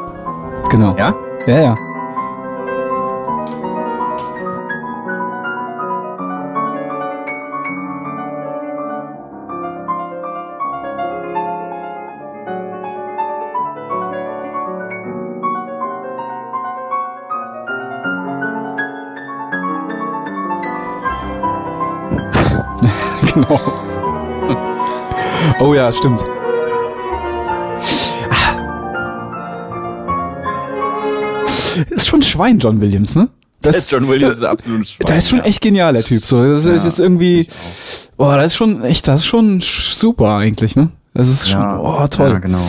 Genau. 0.68 0.94
Ja? 0.96 1.14
Ja, 1.46 1.60
ja. 1.60 1.76
genau. 23.34 23.60
Oh 25.60 25.74
ja, 25.74 25.92
stimmt. 25.92 26.39
Ist 31.88 32.06
schon 32.06 32.20
ein 32.20 32.24
Schwein, 32.24 32.58
John 32.58 32.80
Williams, 32.80 33.14
ne? 33.14 33.28
Das, 33.62 33.90
John 33.90 34.08
Williams 34.08 34.38
ist 34.38 34.44
absolut 34.44 34.86
Schwein. 34.86 35.06
der 35.08 35.16
ist 35.18 35.28
schon 35.28 35.38
ja. 35.38 35.44
echt 35.44 35.60
genial, 35.60 35.92
der 35.94 36.04
Typ. 36.04 36.24
So, 36.24 36.44
das 36.44 36.60
ist 36.60 36.82
Ja, 36.82 36.88
jetzt 36.88 37.00
irgendwie, 37.00 37.48
boah, 38.16 38.36
das 38.36 38.46
ist 38.52 38.56
schon 38.56 38.82
echt, 38.82 39.08
das 39.08 39.20
ist 39.20 39.26
schon 39.26 39.60
sch- 39.60 39.94
super 39.94 40.36
eigentlich, 40.36 40.76
ne? 40.76 40.90
Das 41.14 41.28
ist 41.28 41.48
schon, 41.50 41.62
oh, 41.62 42.06
toll. 42.06 42.30
Ja, 42.30 42.38
genau. 42.38 42.62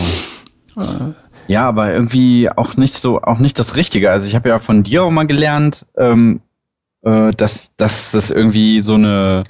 Ja, 1.48 1.68
aber 1.68 1.92
irgendwie 1.92 2.48
auch 2.50 2.76
nicht 2.76 2.94
so, 2.94 3.20
auch 3.22 3.38
nicht 3.38 3.58
das 3.58 3.76
Richtige. 3.76 4.10
Also 4.10 4.26
ich 4.26 4.34
habe 4.34 4.48
ja 4.48 4.58
von 4.58 4.82
dir 4.82 5.04
auch 5.04 5.10
mal 5.10 5.26
gelernt, 5.26 5.86
ähm, 5.96 6.40
äh, 7.02 7.32
dass, 7.32 7.72
dass 7.76 8.12
das 8.12 8.30
irgendwie 8.30 8.80
so 8.80 8.94
eine, 8.94 9.44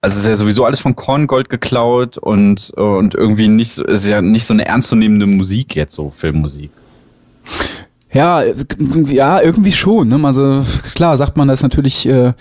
also 0.00 0.14
es 0.14 0.22
ist 0.22 0.28
ja 0.28 0.36
sowieso 0.36 0.64
alles 0.64 0.80
von 0.80 0.94
Korngold 0.96 1.48
geklaut 1.48 2.18
und, 2.18 2.72
äh, 2.76 2.80
und 2.80 3.14
irgendwie 3.14 3.48
nicht 3.48 3.72
so, 3.72 3.84
ist 3.84 4.06
ja 4.06 4.20
nicht 4.20 4.44
so 4.44 4.54
eine 4.54 4.66
ernstzunehmende 4.66 5.26
Musik 5.26 5.74
jetzt, 5.76 5.94
so 5.94 6.10
Filmmusik. 6.10 6.70
Ja, 8.16 8.42
ja, 9.06 9.40
irgendwie 9.40 9.72
schon. 9.72 10.08
Ne? 10.08 10.20
Also 10.24 10.64
klar 10.94 11.16
sagt 11.16 11.36
man, 11.36 11.48
das 11.48 11.60
ist 11.60 11.62
natürlich 11.64 12.06
äh, 12.08 12.32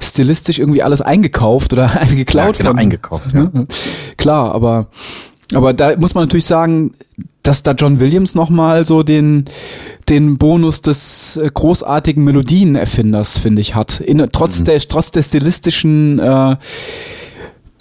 stilistisch 0.00 0.58
irgendwie 0.58 0.82
alles 0.82 1.00
eingekauft 1.00 1.72
oder 1.72 1.88
geklaut 2.10 2.58
genau, 2.58 2.70
von. 2.70 2.78
eingekauft, 2.78 3.32
ja. 3.32 3.50
Ne? 3.52 3.66
Klar, 4.16 4.52
aber 4.54 4.88
aber 5.54 5.74
da 5.74 5.96
muss 5.96 6.14
man 6.14 6.24
natürlich 6.24 6.46
sagen, 6.46 6.94
dass 7.42 7.62
da 7.62 7.72
John 7.72 8.00
Williams 8.00 8.34
nochmal 8.34 8.84
so 8.86 9.02
den 9.02 9.44
den 10.08 10.38
Bonus 10.38 10.82
des 10.82 11.36
äh, 11.36 11.50
großartigen 11.52 12.24
Melodienerfinders 12.24 13.38
finde 13.38 13.60
ich 13.60 13.74
hat. 13.74 14.00
In, 14.00 14.26
trotz 14.32 14.60
Mhm. 14.60 14.64
der 14.64 14.80
trotz 14.80 15.10
der 15.10 15.22
stilistischen 15.22 16.18
äh, 16.18 16.56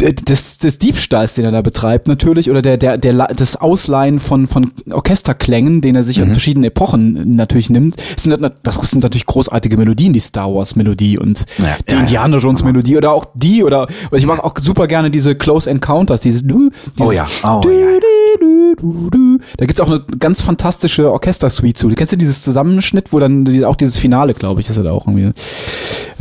des, 0.01 0.58
des 0.58 0.77
Diebstahls, 0.79 1.36
den 1.36 1.46
er 1.46 1.51
da 1.51 1.62
betreibt, 1.62 2.08
natürlich, 2.08 2.50
oder 2.50 2.62
der, 2.62 2.77
der, 2.77 2.98
der, 2.98 3.27
des 3.27 3.55
Ausleihen 3.55 4.20
von, 4.20 4.48
von 4.48 4.72
Orchesterklängen, 4.89 5.81
den 5.81 5.96
er 5.96 6.03
sich 6.03 6.18
Mhm. 6.18 6.24
an 6.24 6.31
verschiedenen 6.31 6.66
Epochen 6.66 7.35
natürlich 7.35 7.70
nimmt, 7.70 7.96
sind, 8.18 8.37
das 8.64 8.75
sind 8.90 9.03
natürlich 9.03 9.25
großartige 9.25 9.77
Melodien, 9.77 10.14
die 10.14 10.20
Star 10.20 10.53
Wars 10.53 10.75
Melodie 10.75 11.18
und 11.18 11.46
Ja, 11.57 11.77
die 11.90 11.94
ja, 11.94 12.00
Indiana 12.01 12.37
Jones 12.37 12.64
Melodie 12.64 12.98
oder 12.98 13.11
auch 13.11 13.25
die 13.33 13.64
oder, 13.64 13.87
ich 14.11 14.25
mag 14.25 14.44
auch 14.44 14.53
super 14.59 14.87
gerne 14.87 15.11
diese 15.11 15.35
Close 15.35 15.70
Encounters, 15.70 16.22
dieses, 16.22 16.44
du, 16.46 16.70
dieses 16.98 17.07
Oh 17.07 17.11
ja, 17.11 17.25
oh 17.44 17.61
du, 17.61 17.70
ja. 17.70 18.00
du, 18.40 18.75
du, 18.75 19.09
du. 19.09 19.37
Da 19.57 19.66
gibt's 19.66 19.79
auch 19.81 19.87
eine 19.87 20.01
ganz 20.20 20.42
fantastische 20.42 21.11
Orchestersuite 21.11 21.79
zu. 21.79 21.90
Kennst 21.90 22.14
du 22.14 22.18
dieses 22.18 22.44
Zusammenschnitt, 22.44 23.11
wo 23.14 23.20
dann 23.20 23.64
auch 23.66 23.75
dieses 23.75 23.98
Finale, 23.98 24.33
glaube 24.33 24.61
ich, 24.61 24.70
ist 24.70 24.77
ja 24.77 24.83
da 24.83 24.92
auch 24.92 25.07
irgendwie. 25.07 25.31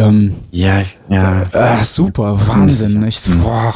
Ähm, 0.08 0.34
Ja, 0.50 0.82
ja. 1.08 1.46
Ah, 1.52 1.84
super, 1.84 2.38
Wahnsinn, 2.46 3.02
echt. 3.02 3.28
Boah. 3.42 3.74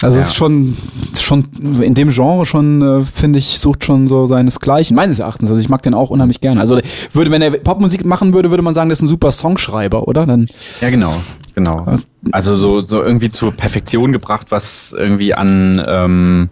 Also 0.00 0.18
es 0.18 0.26
Ja. 0.26 0.30
ist 0.30 0.36
schon, 0.36 0.76
schon 1.20 1.48
in 1.82 1.94
dem 1.94 2.10
Genre 2.10 2.46
schon, 2.46 2.82
äh, 2.82 3.02
finde 3.02 3.40
ich, 3.40 3.58
sucht 3.58 3.84
schon 3.84 4.06
so 4.06 4.26
seinesgleichen, 4.28 4.94
meines 4.94 5.18
Erachtens. 5.18 5.50
Also 5.50 5.60
ich 5.60 5.68
mag 5.68 5.82
den 5.82 5.92
auch 5.94 6.10
unheimlich 6.10 6.40
gerne. 6.40 6.60
Also 6.60 6.78
würde, 7.12 7.30
wenn 7.32 7.42
er 7.42 7.50
Popmusik 7.50 8.04
machen 8.04 8.32
würde, 8.32 8.50
würde 8.50 8.62
man 8.62 8.74
sagen, 8.74 8.90
das 8.90 8.98
ist 8.98 9.02
ein 9.02 9.08
super 9.08 9.32
Songschreiber, 9.32 10.06
oder? 10.06 10.24
Dann 10.24 10.46
Ja, 10.80 10.90
genau, 10.90 11.14
genau. 11.54 11.84
Also 12.30 12.54
so, 12.54 12.80
so 12.80 13.02
irgendwie 13.02 13.30
zur 13.30 13.50
Perfektion 13.50 14.12
gebracht, 14.12 14.46
was 14.50 14.94
irgendwie 14.96 15.34
an, 15.34 15.82
ähm, 15.84 16.48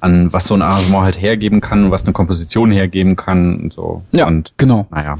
an 0.00 0.30
was 0.30 0.48
so 0.48 0.54
ein 0.54 0.60
Arrangement 0.60 1.04
halt 1.04 1.18
hergeben 1.18 1.62
kann, 1.62 1.90
was 1.90 2.04
eine 2.04 2.12
Komposition 2.12 2.70
hergeben 2.70 3.16
kann 3.16 3.56
und 3.56 3.72
so. 3.72 4.02
Ja, 4.10 4.26
und, 4.26 4.52
genau. 4.58 4.86
Naja. 4.90 5.16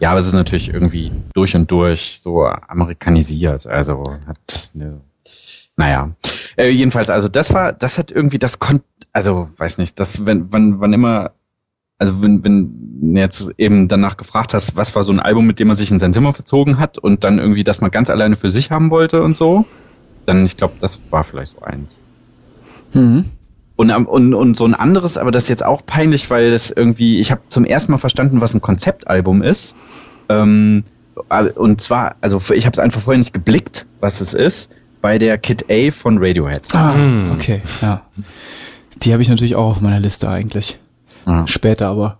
Ja, 0.00 0.10
aber 0.10 0.20
es 0.20 0.26
ist 0.26 0.34
natürlich 0.34 0.72
irgendwie 0.72 1.12
durch 1.32 1.54
und 1.54 1.70
durch 1.70 2.20
so 2.22 2.44
amerikanisiert. 2.44 3.66
Also 3.66 4.02
hat 4.26 4.70
eine, 4.74 5.00
naja. 5.76 6.12
Äh, 6.56 6.68
jedenfalls, 6.70 7.10
also 7.10 7.28
das 7.28 7.52
war, 7.52 7.72
das 7.72 7.98
hat 7.98 8.10
irgendwie, 8.10 8.38
das 8.38 8.58
konnte, 8.58 8.84
also 9.12 9.48
weiß 9.56 9.78
nicht, 9.78 9.98
das, 9.98 10.26
wenn, 10.26 10.52
wann, 10.52 10.80
wann 10.80 10.92
immer, 10.92 11.32
also 11.98 12.22
wenn, 12.22 12.44
wenn 12.44 13.16
jetzt 13.16 13.50
eben 13.58 13.88
danach 13.88 14.16
gefragt 14.16 14.54
hast, 14.54 14.76
was 14.76 14.94
war 14.94 15.04
so 15.04 15.12
ein 15.12 15.20
Album, 15.20 15.46
mit 15.46 15.58
dem 15.58 15.68
man 15.68 15.76
sich 15.76 15.90
in 15.90 15.98
sein 15.98 16.12
Zimmer 16.12 16.32
verzogen 16.32 16.78
hat 16.78 16.98
und 16.98 17.24
dann 17.24 17.38
irgendwie 17.38 17.64
das 17.64 17.80
mal 17.80 17.88
ganz 17.88 18.10
alleine 18.10 18.36
für 18.36 18.50
sich 18.50 18.70
haben 18.70 18.90
wollte 18.90 19.22
und 19.22 19.36
so, 19.36 19.64
dann 20.26 20.44
ich 20.44 20.56
glaube, 20.56 20.74
das 20.80 21.00
war 21.10 21.24
vielleicht 21.24 21.52
so 21.52 21.62
eins. 21.62 22.06
Und, 23.76 23.90
am- 23.90 24.06
und, 24.06 24.34
und 24.34 24.56
so 24.56 24.64
ein 24.64 24.74
anderes, 24.74 25.18
aber 25.18 25.32
das 25.32 25.44
ist 25.44 25.48
jetzt 25.48 25.64
auch 25.64 25.84
peinlich, 25.84 26.30
weil 26.30 26.52
das 26.52 26.70
irgendwie, 26.70 27.18
ich 27.18 27.32
habe 27.32 27.40
zum 27.48 27.64
ersten 27.64 27.90
Mal 27.90 27.98
verstanden, 27.98 28.40
was 28.40 28.54
ein 28.54 28.60
Konzeptalbum 28.60 29.42
ist. 29.42 29.76
Ähm, 30.28 30.84
und 31.56 31.80
zwar, 31.80 32.16
also 32.20 32.40
ich 32.54 32.66
habe 32.66 32.74
es 32.74 32.78
einfach 32.78 33.00
vorher 33.00 33.18
nicht 33.18 33.32
geblickt, 33.32 33.86
was 34.00 34.20
es 34.20 34.32
ist, 34.34 34.70
bei 35.00 35.18
der 35.18 35.38
Kid 35.38 35.66
A 35.70 35.90
von 35.90 36.18
Radiohead. 36.18 36.74
Ah, 36.74 37.32
okay, 37.32 37.62
ja. 37.82 38.02
Die 39.02 39.12
habe 39.12 39.22
ich 39.22 39.28
natürlich 39.28 39.56
auch 39.56 39.72
auf 39.72 39.80
meiner 39.80 40.00
Liste 40.00 40.28
eigentlich. 40.28 40.78
Ja. 41.26 41.46
Später 41.46 41.88
aber. 41.88 42.18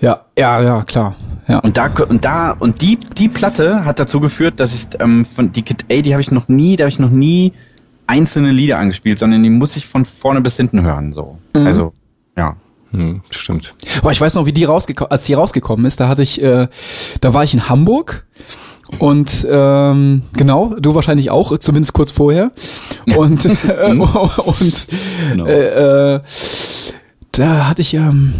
Ja, 0.00 0.24
ja, 0.36 0.60
ja, 0.62 0.82
klar. 0.82 1.16
Ja. 1.46 1.58
Und 1.60 1.76
da 1.76 1.86
und 2.08 2.24
da 2.24 2.50
und 2.52 2.80
die 2.80 2.96
die 2.96 3.28
Platte 3.28 3.84
hat 3.84 3.98
dazu 3.98 4.20
geführt, 4.20 4.60
dass 4.60 4.74
ich 4.74 5.00
ähm, 5.00 5.24
von 5.24 5.52
die 5.52 5.62
Kid 5.62 5.84
A, 5.90 6.00
die 6.00 6.12
habe 6.12 6.20
ich 6.20 6.30
noch 6.30 6.48
nie, 6.48 6.76
da 6.76 6.84
habe 6.84 6.90
ich 6.90 6.98
noch 6.98 7.10
nie 7.10 7.52
einzelne 8.10 8.50
Lieder 8.50 8.78
angespielt, 8.78 9.18
sondern 9.18 9.42
die 9.42 9.50
muss 9.50 9.76
ich 9.76 9.86
von 9.86 10.04
vorne 10.04 10.40
bis 10.40 10.56
hinten 10.56 10.82
hören 10.82 11.12
so. 11.12 11.38
Also 11.54 11.92
ja. 12.36 12.56
Hm, 12.90 13.22
stimmt. 13.30 13.74
Boah, 14.02 14.10
ich 14.10 14.20
weiß 14.20 14.34
noch, 14.34 14.46
wie 14.46 14.52
die 14.52 14.64
rausgekommen, 14.64 15.12
als 15.12 15.22
die 15.24 15.34
rausgekommen 15.34 15.86
ist, 15.86 16.00
da 16.00 16.08
hatte 16.08 16.22
ich, 16.24 16.42
äh, 16.42 16.66
da 17.20 17.34
war 17.34 17.44
ich 17.44 17.54
in 17.54 17.68
Hamburg 17.68 18.26
und 18.98 19.46
ähm, 19.48 20.22
genau, 20.32 20.74
du 20.80 20.96
wahrscheinlich 20.96 21.30
auch, 21.30 21.56
zumindest 21.58 21.92
kurz 21.92 22.10
vorher. 22.10 22.50
Und 23.16 23.44
äh, 23.46 23.50
und 23.92 24.88
Genau. 25.30 25.46
äh, 25.46 26.14
äh, 26.16 26.20
da 27.32 27.68
hatte 27.68 27.82
ich 27.82 27.94
ähm, 27.94 28.34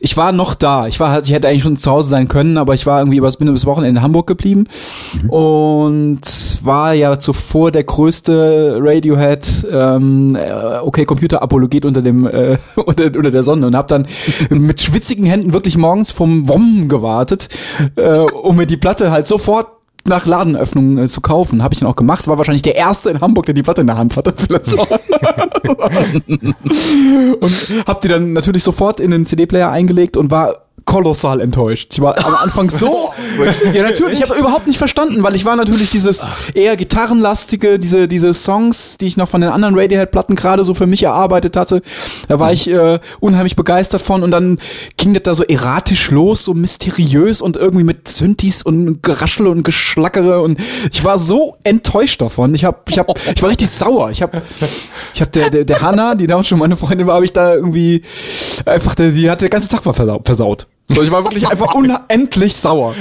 ich 0.00 0.16
war 0.16 0.32
noch 0.32 0.54
da. 0.54 0.86
Ich 0.86 1.00
war, 1.00 1.22
ich 1.22 1.32
hätte 1.32 1.48
eigentlich 1.48 1.62
schon 1.62 1.76
zu 1.76 1.90
Hause 1.90 2.08
sein 2.08 2.28
können, 2.28 2.56
aber 2.56 2.74
ich 2.74 2.86
war 2.86 3.00
irgendwie 3.00 3.18
übers, 3.18 3.36
bin 3.36 3.48
übers 3.48 3.66
Wochenende 3.66 3.98
in 3.98 4.02
Hamburg 4.02 4.26
geblieben 4.26 4.64
und 5.28 6.20
war 6.62 6.92
ja 6.92 7.18
zuvor 7.18 7.70
der 7.70 7.84
größte 7.84 8.78
Radiohead, 8.80 9.66
ähm, 9.70 10.36
äh, 10.36 10.78
okay, 10.82 11.04
Computer-Apologet 11.04 11.84
unter 11.84 12.02
dem, 12.02 12.26
äh, 12.26 12.58
unter, 12.76 13.04
unter 13.06 13.30
der 13.30 13.44
Sonne 13.44 13.66
und 13.66 13.76
habe 13.76 13.88
dann 13.88 14.06
mit 14.50 14.80
schwitzigen 14.80 15.26
Händen 15.26 15.52
wirklich 15.52 15.76
morgens 15.76 16.12
vom 16.12 16.48
WOM 16.48 16.88
gewartet, 16.88 17.48
äh, 17.96 18.18
um 18.18 18.56
mir 18.56 18.66
die 18.66 18.76
Platte 18.76 19.10
halt 19.10 19.26
sofort 19.26 19.77
nach 20.08 20.26
Ladenöffnung 20.26 20.98
äh, 20.98 21.08
zu 21.08 21.20
kaufen. 21.20 21.62
Habe 21.62 21.74
ich 21.74 21.80
dann 21.80 21.88
auch 21.88 21.96
gemacht. 21.96 22.26
War 22.26 22.38
wahrscheinlich 22.38 22.62
der 22.62 22.76
erste 22.76 23.10
in 23.10 23.20
Hamburg, 23.20 23.46
der 23.46 23.54
die 23.54 23.62
Platte 23.62 23.82
in 23.82 23.86
der 23.86 23.96
Hand 23.96 24.16
hatte. 24.16 24.34
Und 27.40 27.84
hab 27.86 28.00
die 28.00 28.08
dann 28.08 28.32
natürlich 28.32 28.62
sofort 28.62 29.00
in 29.00 29.10
den 29.10 29.24
CD-Player 29.24 29.70
eingelegt 29.70 30.16
und 30.16 30.30
war 30.30 30.67
kolossal 30.84 31.40
enttäuscht. 31.40 31.88
Ich 31.92 32.00
war 32.00 32.18
am 32.24 32.34
Anfang 32.34 32.70
so. 32.70 33.10
ja, 33.74 33.82
natürlich. 33.82 34.20
Ich 34.20 34.30
habe 34.30 34.38
überhaupt 34.38 34.66
nicht 34.66 34.78
verstanden, 34.78 35.22
weil 35.22 35.34
ich 35.34 35.44
war 35.44 35.56
natürlich 35.56 35.90
dieses 35.90 36.26
eher 36.54 36.76
gitarrenlastige, 36.76 37.78
diese, 37.78 38.08
diese 38.08 38.32
Songs, 38.32 38.96
die 38.98 39.06
ich 39.06 39.16
noch 39.16 39.28
von 39.28 39.40
den 39.40 39.50
anderen 39.50 39.78
Radiohead-Platten 39.78 40.36
gerade 40.36 40.64
so 40.64 40.74
für 40.74 40.86
mich 40.86 41.02
erarbeitet 41.02 41.56
hatte. 41.56 41.82
Da 42.28 42.38
war 42.38 42.52
ich 42.52 42.70
äh, 42.70 43.00
unheimlich 43.20 43.56
begeistert 43.56 44.02
von 44.02 44.22
und 44.22 44.30
dann 44.30 44.58
ging 44.96 45.14
das 45.14 45.22
da 45.24 45.34
so 45.34 45.44
erratisch 45.44 46.10
los, 46.10 46.44
so 46.44 46.54
mysteriös 46.54 47.42
und 47.42 47.56
irgendwie 47.56 47.84
mit 47.84 48.08
Synthes 48.08 48.62
und 48.62 49.02
Geraschel 49.02 49.46
und 49.46 49.62
Geschlackere 49.64 50.40
und 50.40 50.58
ich 50.92 51.04
war 51.04 51.18
so 51.18 51.56
enttäuscht 51.64 52.22
davon. 52.22 52.54
Ich 52.54 52.64
hab, 52.64 52.88
ich 52.88 52.98
hab, 52.98 53.08
ich 53.34 53.42
war 53.42 53.50
richtig 53.50 53.70
sauer. 53.70 54.10
Ich 54.10 54.22
hab, 54.22 54.40
ich 55.14 55.20
hab 55.20 55.32
der, 55.32 55.50
der, 55.50 55.64
der 55.64 55.82
Hanna, 55.82 56.14
die 56.14 56.26
damals 56.26 56.48
schon 56.48 56.58
meine 56.58 56.76
Freundin 56.76 57.06
war, 57.06 57.16
habe 57.16 57.24
ich 57.24 57.32
da 57.32 57.54
irgendwie 57.54 58.02
einfach, 58.64 58.94
der, 58.94 59.10
die 59.10 59.30
hat 59.30 59.40
der 59.40 59.48
ganze 59.48 59.68
Tag 59.68 59.84
war 59.84 59.94
versaut. 59.94 60.67
So, 60.90 61.02
ich 61.02 61.12
war 61.12 61.24
wirklich 61.24 61.46
einfach 61.50 61.74
unendlich 61.74 62.56
sauer. 62.56 62.94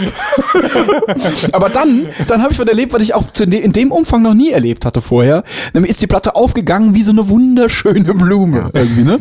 Aber 1.54 1.70
dann, 1.70 2.08
dann 2.28 2.42
habe 2.42 2.52
ich 2.52 2.60
was 2.60 2.68
erlebt, 2.68 2.94
was 2.94 3.02
ich 3.02 3.14
auch 3.14 3.24
in 3.40 3.72
dem 3.72 3.92
Umfang 3.92 4.22
noch 4.22 4.34
nie 4.34 4.52
erlebt 4.52 4.86
hatte 4.86 5.02
vorher. 5.02 5.44
Nämlich 5.74 5.92
ist 5.92 6.02
die 6.02 6.08
Platte 6.08 6.36
aufgegangen 6.36 6.96
wie 6.96 7.04
so 7.04 7.12
eine 7.12 7.30
wunderschöne 7.30 8.14
Blume 8.14 8.70
irgendwie, 8.74 9.04
ne? 9.04 9.20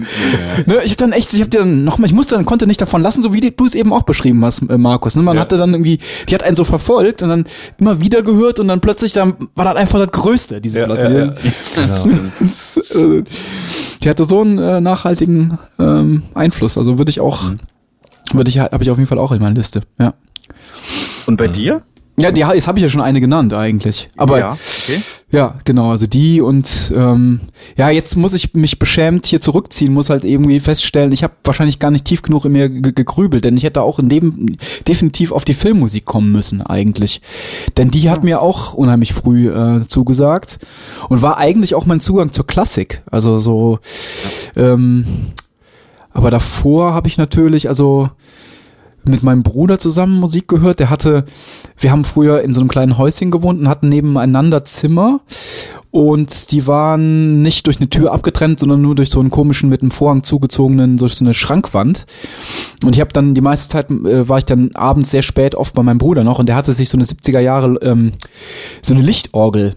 ne 0.67 0.83
ich 0.85 0.93
hab 0.93 0.99
dann 0.99 1.13
echt, 1.13 1.33
ich 1.33 1.41
hab 1.41 1.51
dir 1.51 1.61
dann 1.61 1.85
nochmal, 1.85 2.09
ich 2.09 2.15
musste 2.15 2.35
dann 2.35 2.45
konnte 2.45 2.67
nicht 2.67 2.81
davon 2.81 3.03
lassen, 3.03 3.23
so 3.23 3.33
wie 3.33 3.41
du 3.41 3.65
es 3.65 3.75
eben 3.75 3.93
auch 3.93 4.03
beschrieben 4.03 4.45
hast, 4.45 4.63
äh, 4.69 4.79
Markus. 4.79 5.15
Ne? 5.15 5.23
Man 5.23 5.37
Ja. 5.37 5.43
hatte 5.43 5.57
dann 5.57 5.73
irgendwie, 5.73 5.99
die 6.29 6.35
hat 6.35 6.43
einen 6.43 6.57
so 6.57 6.65
verfolgt 6.65 7.23
und 7.23 7.29
dann 7.29 7.45
immer 7.79 8.01
wieder 8.01 8.23
gehört 8.23 8.59
und 8.59 8.69
dann 8.69 8.81
plötzlich 8.81 9.13
dann 9.13 9.35
war 9.55 9.65
das 9.65 9.77
einfach 9.77 9.99
das 9.99 10.11
Größte, 10.11 10.61
diese 10.61 10.81
Ja, 10.81 10.85
Platte. 10.87 11.37
ja, 11.77 11.83
ja. 11.83 12.05
Äh, 12.97 13.23
die 14.03 14.09
hatte 14.09 14.25
so 14.25 14.41
einen 14.41 14.59
äh, 14.59 14.81
nachhaltigen 14.81 15.59
ähm, 15.79 16.23
Einfluss. 16.35 16.79
Also 16.79 16.99
würde 16.99 17.11
ich 17.11 17.21
auch, 17.21 17.51
würde 18.37 18.51
ich, 18.51 18.59
habe 18.59 18.83
ich 18.83 18.91
auf 18.91 18.99
jeden 18.99 19.09
Fall 19.09 19.19
auch 19.19 19.33
in 19.33 19.41
meiner 19.41 19.55
Liste. 19.55 19.83
Ja. 19.99 20.15
Und 21.27 21.37
bei 21.37 21.49
dir? 21.49 21.83
Ja, 22.19 22.31
die, 22.31 22.41
jetzt 22.41 22.67
habe 22.67 22.79
ich 22.79 22.83
ja 22.83 22.89
schon 22.89 23.03
eine 23.03 23.21
genannt 23.21 23.53
eigentlich. 23.53 24.09
Aber 24.17 24.39
ja, 24.39 24.57
ja, 25.31 25.49
okay. 25.49 25.59
genau, 25.67 25.91
also 25.91 26.07
die 26.07 26.41
und 26.41 26.91
ähm, 26.97 27.41
ja, 27.77 27.91
jetzt 27.91 28.17
muss 28.17 28.33
ich 28.33 28.55
mich 28.55 28.79
beschämt 28.79 29.27
hier 29.27 29.43
zurückziehen, 29.43 29.93
muss 29.93 30.09
halt 30.09 30.25
irgendwie 30.25 30.59
feststellen, 30.61 31.13
ich 31.13 31.23
habe 31.23 31.35
wahrscheinlich 31.45 31.79
gar 31.79 31.91
nicht 31.91 32.07
tief 32.07 32.23
genug 32.23 32.47
in 32.47 32.53
mir 32.53 32.71
ge- 32.71 32.93
gegrübelt, 32.93 33.45
denn 33.45 33.55
ich 33.59 33.65
hätte 33.65 33.83
auch 33.83 33.99
in 33.99 34.09
dem 34.09 34.57
definitiv 34.89 35.31
auf 35.31 35.45
die 35.45 35.53
Filmmusik 35.53 36.07
kommen 36.07 36.33
müssen 36.33 36.63
eigentlich. 36.63 37.21
Denn 37.77 37.91
die 37.91 38.09
hat 38.09 38.25
mir 38.25 38.41
auch 38.41 38.73
unheimlich 38.73 39.13
früh 39.13 39.51
äh, 39.51 39.87
zugesagt 39.87 40.59
und 41.11 41.21
war 41.21 41.37
eigentlich 41.37 41.75
auch 41.75 41.85
mein 41.85 42.01
Zugang 42.01 42.33
zur 42.33 42.47
Klassik. 42.47 43.03
Also 43.11 43.39
so 43.39 43.79
ähm, 44.57 45.05
aber 46.17 46.31
davor 46.31 46.95
habe 46.95 47.09
ich 47.09 47.19
natürlich, 47.19 47.69
also 47.69 48.09
mit 49.05 49.23
meinem 49.23 49.43
Bruder 49.43 49.79
zusammen 49.79 50.19
Musik 50.19 50.49
gehört. 50.49 50.81
Der 50.81 50.89
hatte, 50.89 51.27
wir 51.79 51.93
haben 51.93 52.07
früher 52.07 52.41
in 52.41 52.55
so 52.55 52.61
einem 52.61 52.71
kleinen 52.71 52.97
Häuschen 52.97 53.31
gewohnt 53.31 53.61
und 53.61 53.69
hatten 53.69 53.91
nebeneinander 53.91 54.65
Zimmer. 54.65 55.21
Und 55.91 56.53
die 56.53 56.67
waren 56.67 57.43
nicht 57.43 57.67
durch 57.67 57.81
eine 57.81 57.91
Tür 57.91 58.15
abgetrennt, 58.15 58.61
sondern 58.61 58.81
nur 58.81 58.95
durch 58.95 59.11
so 59.11 59.21
einen 59.21 59.31
komischen, 59.31 59.69
mit 59.69 59.83
einem 59.83 59.91
Vorhang 59.91 60.25
zugezogenen, 60.25 60.97
durch 60.97 61.17
so 61.17 61.25
eine 61.27 61.35
Schrankwand. 61.35 62.07
Und 62.83 62.95
ich 62.95 63.01
habe 63.03 63.13
dann 63.13 63.35
die 63.35 63.43
meiste 63.43 63.69
Zeit, 63.69 63.91
äh, 63.91 64.27
war 64.27 64.39
ich 64.39 64.47
dann 64.47 64.71
abends 64.75 65.11
sehr 65.11 65.23
spät 65.23 65.55
oft 65.55 65.75
bei 65.75 65.83
meinem 65.83 65.99
Bruder 65.99 66.25
noch 66.25 66.39
und 66.39 66.49
der 66.49 66.57
hatte 66.57 66.73
sich 66.73 66.89
so 66.89 66.97
eine 66.97 67.05
70er 67.05 67.41
Jahre, 67.41 67.75
ähm, 67.83 68.13
so 68.81 68.95
eine 68.95 69.03
Lichtorgel 69.03 69.75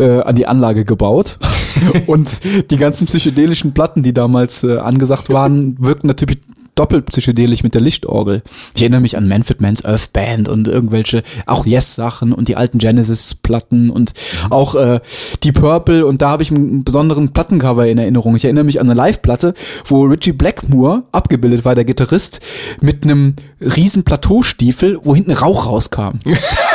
äh, 0.00 0.20
an 0.22 0.36
die 0.36 0.46
Anlage 0.46 0.84
gebaut. 0.84 1.38
und 2.06 2.40
die 2.70 2.76
ganzen 2.76 3.06
psychedelischen 3.06 3.72
Platten, 3.72 4.02
die 4.02 4.12
damals 4.12 4.64
äh, 4.64 4.78
angesagt 4.78 5.32
waren, 5.32 5.76
wirkten 5.78 6.08
natürlich 6.08 6.38
doppelt 6.74 7.06
psychedelisch 7.06 7.62
mit 7.62 7.74
der 7.74 7.82
Lichtorgel. 7.82 8.42
Ich 8.74 8.80
erinnere 8.80 9.02
mich 9.02 9.16
an 9.16 9.28
Manfred 9.28 9.60
Mann's 9.60 9.84
Earth 9.84 10.14
Band 10.14 10.48
und 10.48 10.66
irgendwelche, 10.66 11.22
auch 11.44 11.66
Yes-Sachen 11.66 12.32
und 12.32 12.48
die 12.48 12.56
alten 12.56 12.78
Genesis-Platten 12.78 13.90
und 13.90 14.14
auch 14.48 14.74
äh, 14.74 15.00
die 15.42 15.52
Purple 15.52 16.06
und 16.06 16.22
da 16.22 16.30
habe 16.30 16.42
ich 16.42 16.50
einen 16.50 16.82
besonderen 16.82 17.34
Plattencover 17.34 17.86
in 17.86 17.98
Erinnerung. 17.98 18.34
Ich 18.34 18.44
erinnere 18.44 18.64
mich 18.64 18.80
an 18.80 18.86
eine 18.86 18.94
Live-Platte, 18.94 19.52
wo 19.84 20.04
Richie 20.04 20.32
Blackmore 20.32 21.02
abgebildet 21.12 21.66
war, 21.66 21.74
der 21.74 21.84
Gitarrist, 21.84 22.40
mit 22.80 23.04
einem 23.04 23.34
riesen 23.60 24.04
Plateaustiefel, 24.04 25.00
wo 25.02 25.14
hinten 25.14 25.32
Rauch 25.32 25.66
rauskam. 25.66 26.20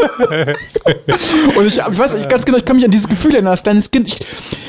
Und 1.56 1.66
ich, 1.66 1.78
ich 1.78 1.98
weiß 1.98 2.14
nicht 2.14 2.28
ganz 2.28 2.44
genau, 2.44 2.58
ich 2.58 2.64
kann 2.64 2.76
mich 2.76 2.84
an 2.84 2.90
dieses 2.90 3.08
Gefühl 3.08 3.32
erinnern, 3.32 3.52
als 3.52 3.62
kleines 3.62 3.90
Kind. 3.90 4.08
Ich, 4.08 4.20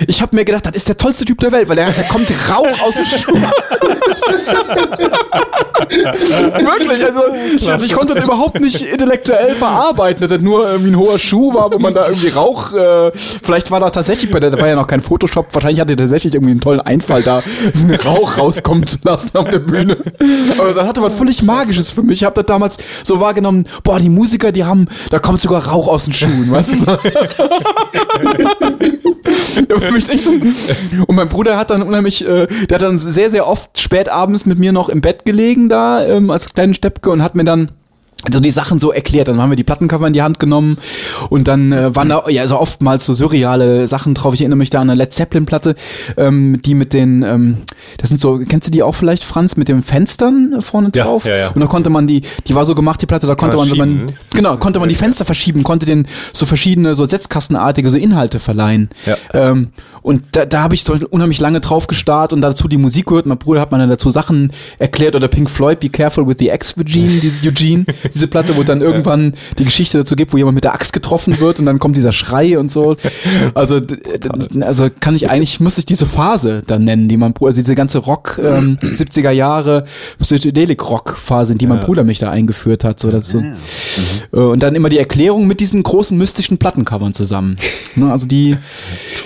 ich 0.07 0.21
habe 0.21 0.35
mir 0.35 0.45
gedacht, 0.45 0.65
das 0.65 0.75
ist 0.75 0.87
der 0.87 0.97
tollste 0.97 1.25
Typ 1.25 1.39
der 1.39 1.51
Welt, 1.51 1.69
weil 1.69 1.75
der, 1.75 1.89
der 1.91 2.03
kommt 2.05 2.31
Rauch 2.49 2.81
aus 2.81 2.95
dem 2.95 3.05
Schuh. 3.05 3.37
Wirklich, 5.91 7.05
also 7.05 7.21
ich, 7.55 7.71
also 7.71 7.85
ich 7.85 7.93
konnte 7.93 8.13
das 8.15 8.23
überhaupt 8.23 8.59
nicht 8.59 8.81
intellektuell 8.81 9.55
verarbeiten, 9.55 10.21
dass 10.21 10.29
das 10.29 10.41
nur 10.41 10.69
irgendwie 10.69 10.91
ein 10.91 10.97
hoher 10.97 11.19
Schuh 11.19 11.53
war, 11.53 11.73
wo 11.73 11.79
man 11.79 11.93
da 11.93 12.07
irgendwie 12.07 12.29
Rauch, 12.29 12.73
äh, 12.73 13.11
vielleicht 13.13 13.71
war 13.71 13.79
da 13.79 13.89
tatsächlich 13.89 14.31
bei 14.31 14.39
der, 14.39 14.51
da 14.51 14.59
war 14.59 14.67
ja 14.67 14.75
noch 14.75 14.87
kein 14.87 15.01
Photoshop, 15.01 15.47
wahrscheinlich 15.53 15.79
hatte 15.79 15.95
der 15.95 16.05
tatsächlich 16.05 16.35
irgendwie 16.35 16.51
einen 16.51 16.61
tollen 16.61 16.81
Einfall 16.81 17.21
da, 17.23 17.41
einen 17.75 17.95
Rauch 17.95 18.37
rauskommen 18.37 18.87
zu 18.87 18.97
lassen 19.03 19.31
auf 19.33 19.49
der 19.49 19.59
Bühne. 19.59 19.97
Aber 20.57 20.73
das 20.73 20.87
hatte 20.87 21.01
was 21.01 21.13
völlig 21.13 21.43
Magisches 21.43 21.91
für 21.91 22.03
mich. 22.03 22.21
Ich 22.21 22.23
habe 22.23 22.35
das 22.35 22.45
damals 22.45 22.77
so 23.03 23.19
wahrgenommen, 23.19 23.65
boah, 23.83 23.99
die 23.99 24.09
Musiker, 24.09 24.51
die 24.51 24.63
haben, 24.63 24.87
da 25.09 25.19
kommt 25.21 25.41
sogar 25.41 25.67
Rauch 25.67 25.87
aus 25.87 26.05
den 26.05 26.13
Schuhen, 26.13 26.51
weißt 26.51 26.73
du? 26.73 26.85
so. 30.23 30.31
Und 31.07 31.15
mein 31.15 31.29
Bruder 31.29 31.57
hat 31.57 31.69
dann 31.69 31.81
unheimlich, 31.81 32.25
äh, 32.25 32.47
der 32.47 32.75
hat 32.75 32.81
dann 32.81 32.97
sehr, 32.97 33.29
sehr 33.29 33.47
oft 33.47 33.79
spät 33.79 34.09
abends 34.09 34.45
mit 34.45 34.59
mir 34.59 34.71
noch 34.71 34.89
im 34.89 35.01
Bett 35.01 35.25
gelegen 35.25 35.69
da, 35.69 36.05
ähm, 36.05 36.29
als 36.29 36.53
kleinen 36.53 36.73
Steppke 36.73 37.09
und 37.09 37.21
hat 37.21 37.35
mir 37.35 37.43
dann 37.43 37.71
so 38.31 38.39
die 38.39 38.51
Sachen 38.51 38.79
so 38.79 38.91
erklärt. 38.91 39.27
Dann 39.27 39.41
haben 39.41 39.49
wir 39.49 39.55
die 39.55 39.63
Plattencover 39.63 40.07
in 40.07 40.13
die 40.13 40.21
Hand 40.21 40.39
genommen 40.39 40.77
und 41.29 41.47
dann 41.47 41.71
äh, 41.71 41.95
waren 41.95 42.09
da 42.09 42.29
ja 42.29 42.45
so 42.47 42.59
oftmals 42.59 43.05
so 43.05 43.13
surreale 43.13 43.87
Sachen 43.87 44.13
drauf. 44.13 44.33
Ich 44.33 44.41
erinnere 44.41 44.57
mich 44.57 44.69
da 44.69 44.79
an 44.81 44.89
eine 44.89 44.97
Led 44.97 45.13
Zeppelin 45.13 45.45
Platte, 45.45 45.75
ähm, 46.17 46.61
die 46.61 46.75
mit 46.75 46.93
den, 46.93 47.23
ähm, 47.23 47.57
das 47.97 48.09
sind 48.09 48.21
so, 48.21 48.39
kennst 48.39 48.67
du 48.67 48.71
die 48.71 48.83
auch 48.83 48.93
vielleicht, 48.93 49.23
Franz, 49.23 49.57
mit 49.57 49.67
den 49.67 49.81
Fenstern 49.83 50.61
vorne 50.61 50.91
Ja, 50.93 51.05
drauf? 51.05 51.25
ja, 51.25 51.35
ja. 51.35 51.47
Und 51.49 51.61
da 51.61 51.67
konnte 51.67 51.89
man 51.89 52.07
die, 52.07 52.21
die 52.47 52.55
war 52.55 52.65
so 52.65 52.75
gemacht, 52.75 53.01
die 53.01 53.05
Platte, 53.05 53.27
da 53.27 53.35
konnte 53.35 53.57
man 53.57 53.71
wenn 53.71 53.77
man, 53.77 54.13
genau, 54.33 54.57
konnte 54.57 54.79
man 54.79 54.89
die 54.89 54.95
Fenster 54.95 55.25
verschieben, 55.25 55.63
konnte 55.63 55.85
den 55.85 56.07
so 56.33 56.45
verschiedene, 56.45 56.95
so 56.95 57.05
Setzkastenartige, 57.05 57.89
so 57.89 57.97
Inhalte 57.97 58.39
verleihen. 58.39 58.89
Ja. 59.05 59.17
Ähm, 59.33 59.69
und 60.01 60.23
da, 60.31 60.45
da 60.45 60.61
habe 60.63 60.73
ich 60.73 60.83
so 60.83 60.95
unheimlich 61.11 61.39
lange 61.39 61.59
drauf 61.59 61.87
gestarrt 61.87 62.33
und 62.33 62.41
dazu 62.41 62.67
die 62.67 62.77
Musik 62.77 63.05
gehört. 63.07 63.27
Mein 63.27 63.37
Bruder 63.37 63.61
hat 63.61 63.71
mir 63.71 63.77
dann 63.77 63.89
dazu 63.89 64.09
Sachen 64.09 64.51
erklärt 64.79 65.15
oder 65.15 65.27
Pink 65.27 65.49
Floyd, 65.49 65.79
Be 65.79 65.89
Careful 65.89 66.27
with 66.27 66.37
the 66.39 66.49
Ex-Virgin, 66.49 67.21
dieses 67.21 67.45
Eugene, 67.45 67.85
diese 68.13 68.27
Platte, 68.27 68.55
wo 68.57 68.63
dann 68.63 68.81
irgendwann 68.81 69.33
die 69.57 69.65
Geschichte 69.65 69.97
dazu 69.99 70.15
gibt, 70.15 70.33
wo 70.33 70.37
jemand 70.37 70.55
mit 70.55 70.63
der 70.63 70.73
Axt 70.73 70.93
getroffen 70.93 71.39
wird 71.39 71.59
und 71.59 71.65
dann 71.65 71.79
kommt 71.79 71.95
dieser 71.97 72.11
Schrei 72.11 72.57
und 72.57 72.71
so. 72.71 72.95
Also, 73.53 73.79
also 74.61 74.89
kann 74.99 75.15
ich 75.15 75.29
eigentlich, 75.29 75.59
muss 75.59 75.77
ich 75.77 75.85
diese 75.85 76.05
Phase 76.05 76.63
dann 76.67 76.83
nennen, 76.83 77.07
die 77.07 77.17
mein 77.17 77.33
Bruder, 77.33 77.47
also 77.49 77.61
diese 77.61 77.75
ganze 77.75 77.99
Rock, 77.99 78.39
ähm, 78.43 78.77
70er 78.81 79.31
Jahre, 79.31 79.85
Psychedelic-Rock-Phase, 80.19 81.53
in 81.53 81.57
die 81.57 81.67
mein 81.67 81.79
Ja. 81.79 81.85
Bruder 81.85 82.03
mich 82.03 82.19
da 82.19 82.29
eingeführt 82.29 82.83
hat. 82.83 82.99
So, 82.99 83.11
das 83.11 83.29
so. 83.31 83.39
Äh, 84.33 84.37
Und 84.39 84.61
dann 84.63 84.75
immer 84.75 84.89
die 84.89 84.97
Erklärung 84.97 85.47
mit 85.47 85.59
diesen 85.59 85.83
großen 85.83 86.17
mystischen 86.17 86.57
Plattencovern 86.57 87.13
zusammen. 87.13 87.57
Ne, 87.95 88.11
also 88.11 88.27
die, 88.27 88.57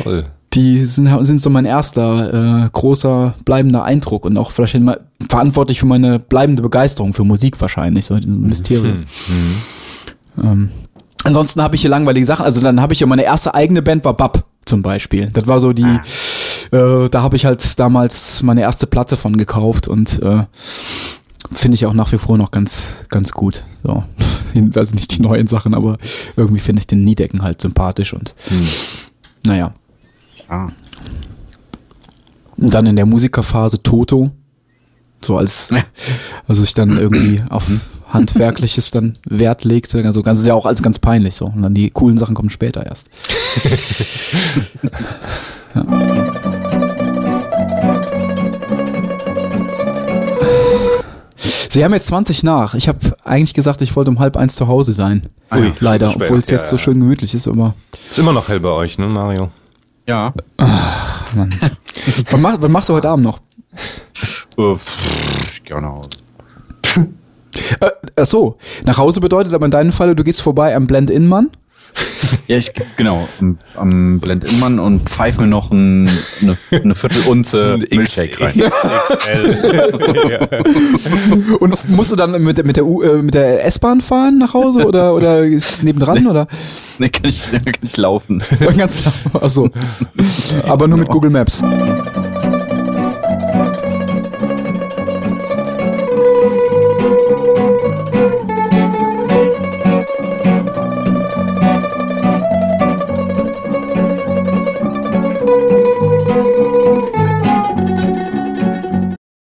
Toll. 0.04 0.26
Die 0.56 0.86
sind, 0.86 1.26
sind 1.26 1.41
so 1.41 1.50
mein 1.50 1.65
erster 1.65 2.65
äh, 2.65 2.70
großer 2.72 3.36
bleibender 3.44 3.84
Eindruck 3.84 4.26
und 4.26 4.38
auch 4.38 4.52
vielleicht 4.52 4.76
immer 4.76 5.00
verantwortlich 5.30 5.80
für 5.80 5.86
meine 5.86 6.20
bleibende 6.20 6.63
Begeisterung 6.63 7.13
für 7.13 7.26
Musik 7.26 7.60
wahrscheinlich, 7.60 8.06
so 8.06 8.13
ein 8.13 8.41
Mysterium. 8.41 9.06
Ähm, 10.41 10.70
ansonsten 11.24 11.62
habe 11.62 11.76
ich 11.76 11.82
hier 11.82 11.89
langweilige 11.89 12.26
Sachen, 12.26 12.46
also 12.46 12.62
dann 12.62 12.82
habe 12.82 12.94
ich 12.94 13.02
ja 13.02 13.08
meine 13.08 13.24
erste 13.24 13.54
eigene 13.54 13.82
Band 13.82 14.06
war 14.06 14.15
Bab 14.15 14.46
zum 14.65 14.82
Beispiel. 14.82 15.30
Das 15.34 15.46
war 15.46 15.60
so 15.60 15.74
die, 15.74 16.00
äh, 16.72 17.10
da 17.10 17.22
habe 17.22 17.36
ich 17.36 17.46
halt 17.46 17.78
damals 17.80 18.41
meine 18.41 18.62
erste 18.62 18.88
Platte 18.88 19.18
von 19.18 19.38
gekauft 19.38 19.88
und 19.88 20.22
äh, 20.24 20.44
finde 21.52 21.76
ich 21.76 21.86
auch 21.86 21.94
nach 21.94 22.12
wie 22.12 22.18
vor 22.18 22.38
noch 22.38 22.52
ganz, 22.52 23.06
ganz 23.10 23.32
gut. 23.32 23.63
So. 23.84 24.04
Also 24.74 24.96
nicht 24.96 25.18
die 25.18 25.22
neuen 25.22 25.48
Sachen, 25.48 25.74
aber 25.74 25.98
irgendwie 26.38 26.62
finde 26.62 26.80
ich 26.80 26.88
den 26.88 27.04
Niedecken 27.04 27.41
halt 27.41 27.62
sympathisch 27.62 28.13
und 28.13 28.34
naja. 29.44 29.74
Ah. 30.50 30.69
Und 32.58 32.74
dann 32.74 32.86
in 32.86 32.95
der 32.95 33.06
Musikerphase 33.06 33.84
Toto. 33.84 34.32
So 35.21 35.38
als, 35.38 35.69
also 36.48 36.63
ich 36.63 36.74
dann 36.74 36.98
irgendwie 36.98 37.43
auf 37.50 37.69
Handwerkliches 38.10 38.91
dann 38.91 39.13
Wert 39.26 39.63
legte. 39.63 40.04
Also 40.06 40.21
ganz 40.21 40.39
ist 40.39 40.45
ja 40.45 40.54
auch 40.54 40.65
alles 40.65 40.82
ganz 40.82 41.00
peinlich 41.00 41.36
so. 41.36 41.45
Und 41.45 41.62
dann 41.62 41.74
die 41.74 41.89
coolen 41.89 42.17
Sachen 42.17 42.36
kommen 42.36 42.50
später 42.50 42.86
erst. 42.86 43.10
ja. 45.76 46.36
Sie 51.76 51.84
haben 51.84 51.93
jetzt 51.93 52.08
20 52.08 52.43
nach. 52.43 52.74
Ich 52.74 52.88
habe 52.88 53.17
eigentlich 53.26 53.54
gesagt, 53.54 53.82
ich 53.82 53.98
wollte 53.98 54.10
um 54.10 54.19
halb 54.19 54.38
eins 54.38 54.56
zu 54.56 54.69
Hause 54.69 54.93
sein. 54.93 55.24
Ui, 55.54 55.74
Leider, 55.82 56.10
so 56.10 56.15
obwohl 56.15 56.39
es 56.39 56.50
Ja, 56.50 56.56
jetzt 56.56 56.69
so 56.69 56.78
ja. 56.78 56.82
schön 56.82 57.02
gemütlich 57.02 57.34
ist 57.34 57.48
immer. 57.48 57.74
Ist 58.10 58.17
immer 58.17 58.32
noch 58.32 58.48
hell 58.48 58.62
bei 58.62 58.69
euch, 58.69 58.98
ne, 58.98 59.08
Mario? 59.08 59.50
Ja. 60.08 60.34
Was, 60.58 62.39
mach, 62.39 62.62
was 62.62 62.70
machst 62.70 62.89
du 62.89 62.94
heute 62.94 63.10
Abend 63.10 63.26
noch? 63.26 63.39
Äh, 64.58 64.76
Ich 65.52 65.63
gehe 65.63 65.82
nach 65.82 65.89
Hause. 65.91 66.10
Äh, 67.82 67.89
ach 68.15 68.26
so, 68.26 68.58
nach 68.86 68.98
Hause 68.98 69.20
bedeutet 69.20 69.54
aber 69.54 69.65
in 69.65 69.72
deinem 69.72 69.91
Falle, 69.91 70.15
du 70.15 70.24
gehst 70.24 70.41
vorbei 70.41 70.76
am 70.76 70.88
Blend-In-Mann. 70.88 71.50
Ja, 72.47 72.58
ich 72.58 72.71
genau 72.97 73.27
am, 73.39 73.58
am 73.75 74.19
Blend-In-Mann 74.19 74.77
und 74.79 75.10
pfeif 75.10 75.38
mir 75.39 75.47
noch 75.47 75.71
ein, 75.71 76.08
eine, 76.41 76.55
eine 76.71 76.93
Viertelunze 76.95 77.79
Milchshake 77.91 78.39
rein. 78.39 78.53
XXL. 78.62 79.58
Und 81.60 81.89
musst 81.89 82.12
du 82.12 82.15
dann 82.15 82.39
mit, 82.43 82.58
der- 82.58 82.65
mit 82.65 82.77
der, 82.77 82.86
U- 82.86 83.01
äh, 83.01 83.21
mit 83.21 83.34
der 83.34 83.65
S-Bahn 83.65 84.01
fahren 84.01 84.38
nach 84.38 84.53
Hause 84.53 84.86
oder, 84.86 85.15
oder 85.15 85.43
ist 85.43 85.69
es 85.71 85.84
nebendran 85.84 86.27
oder? 86.27 86.47
Nee, 86.99 87.10
kann 87.10 87.25
ich, 87.29 87.51
kann 87.51 87.73
ich 87.81 87.97
laufen. 87.97 88.43
Ganz 88.77 89.01
Achso. 89.34 89.69
Aber 90.67 90.88
nur 90.88 90.99
mit 90.99 91.08
Google 91.10 91.31
Maps. 91.31 91.63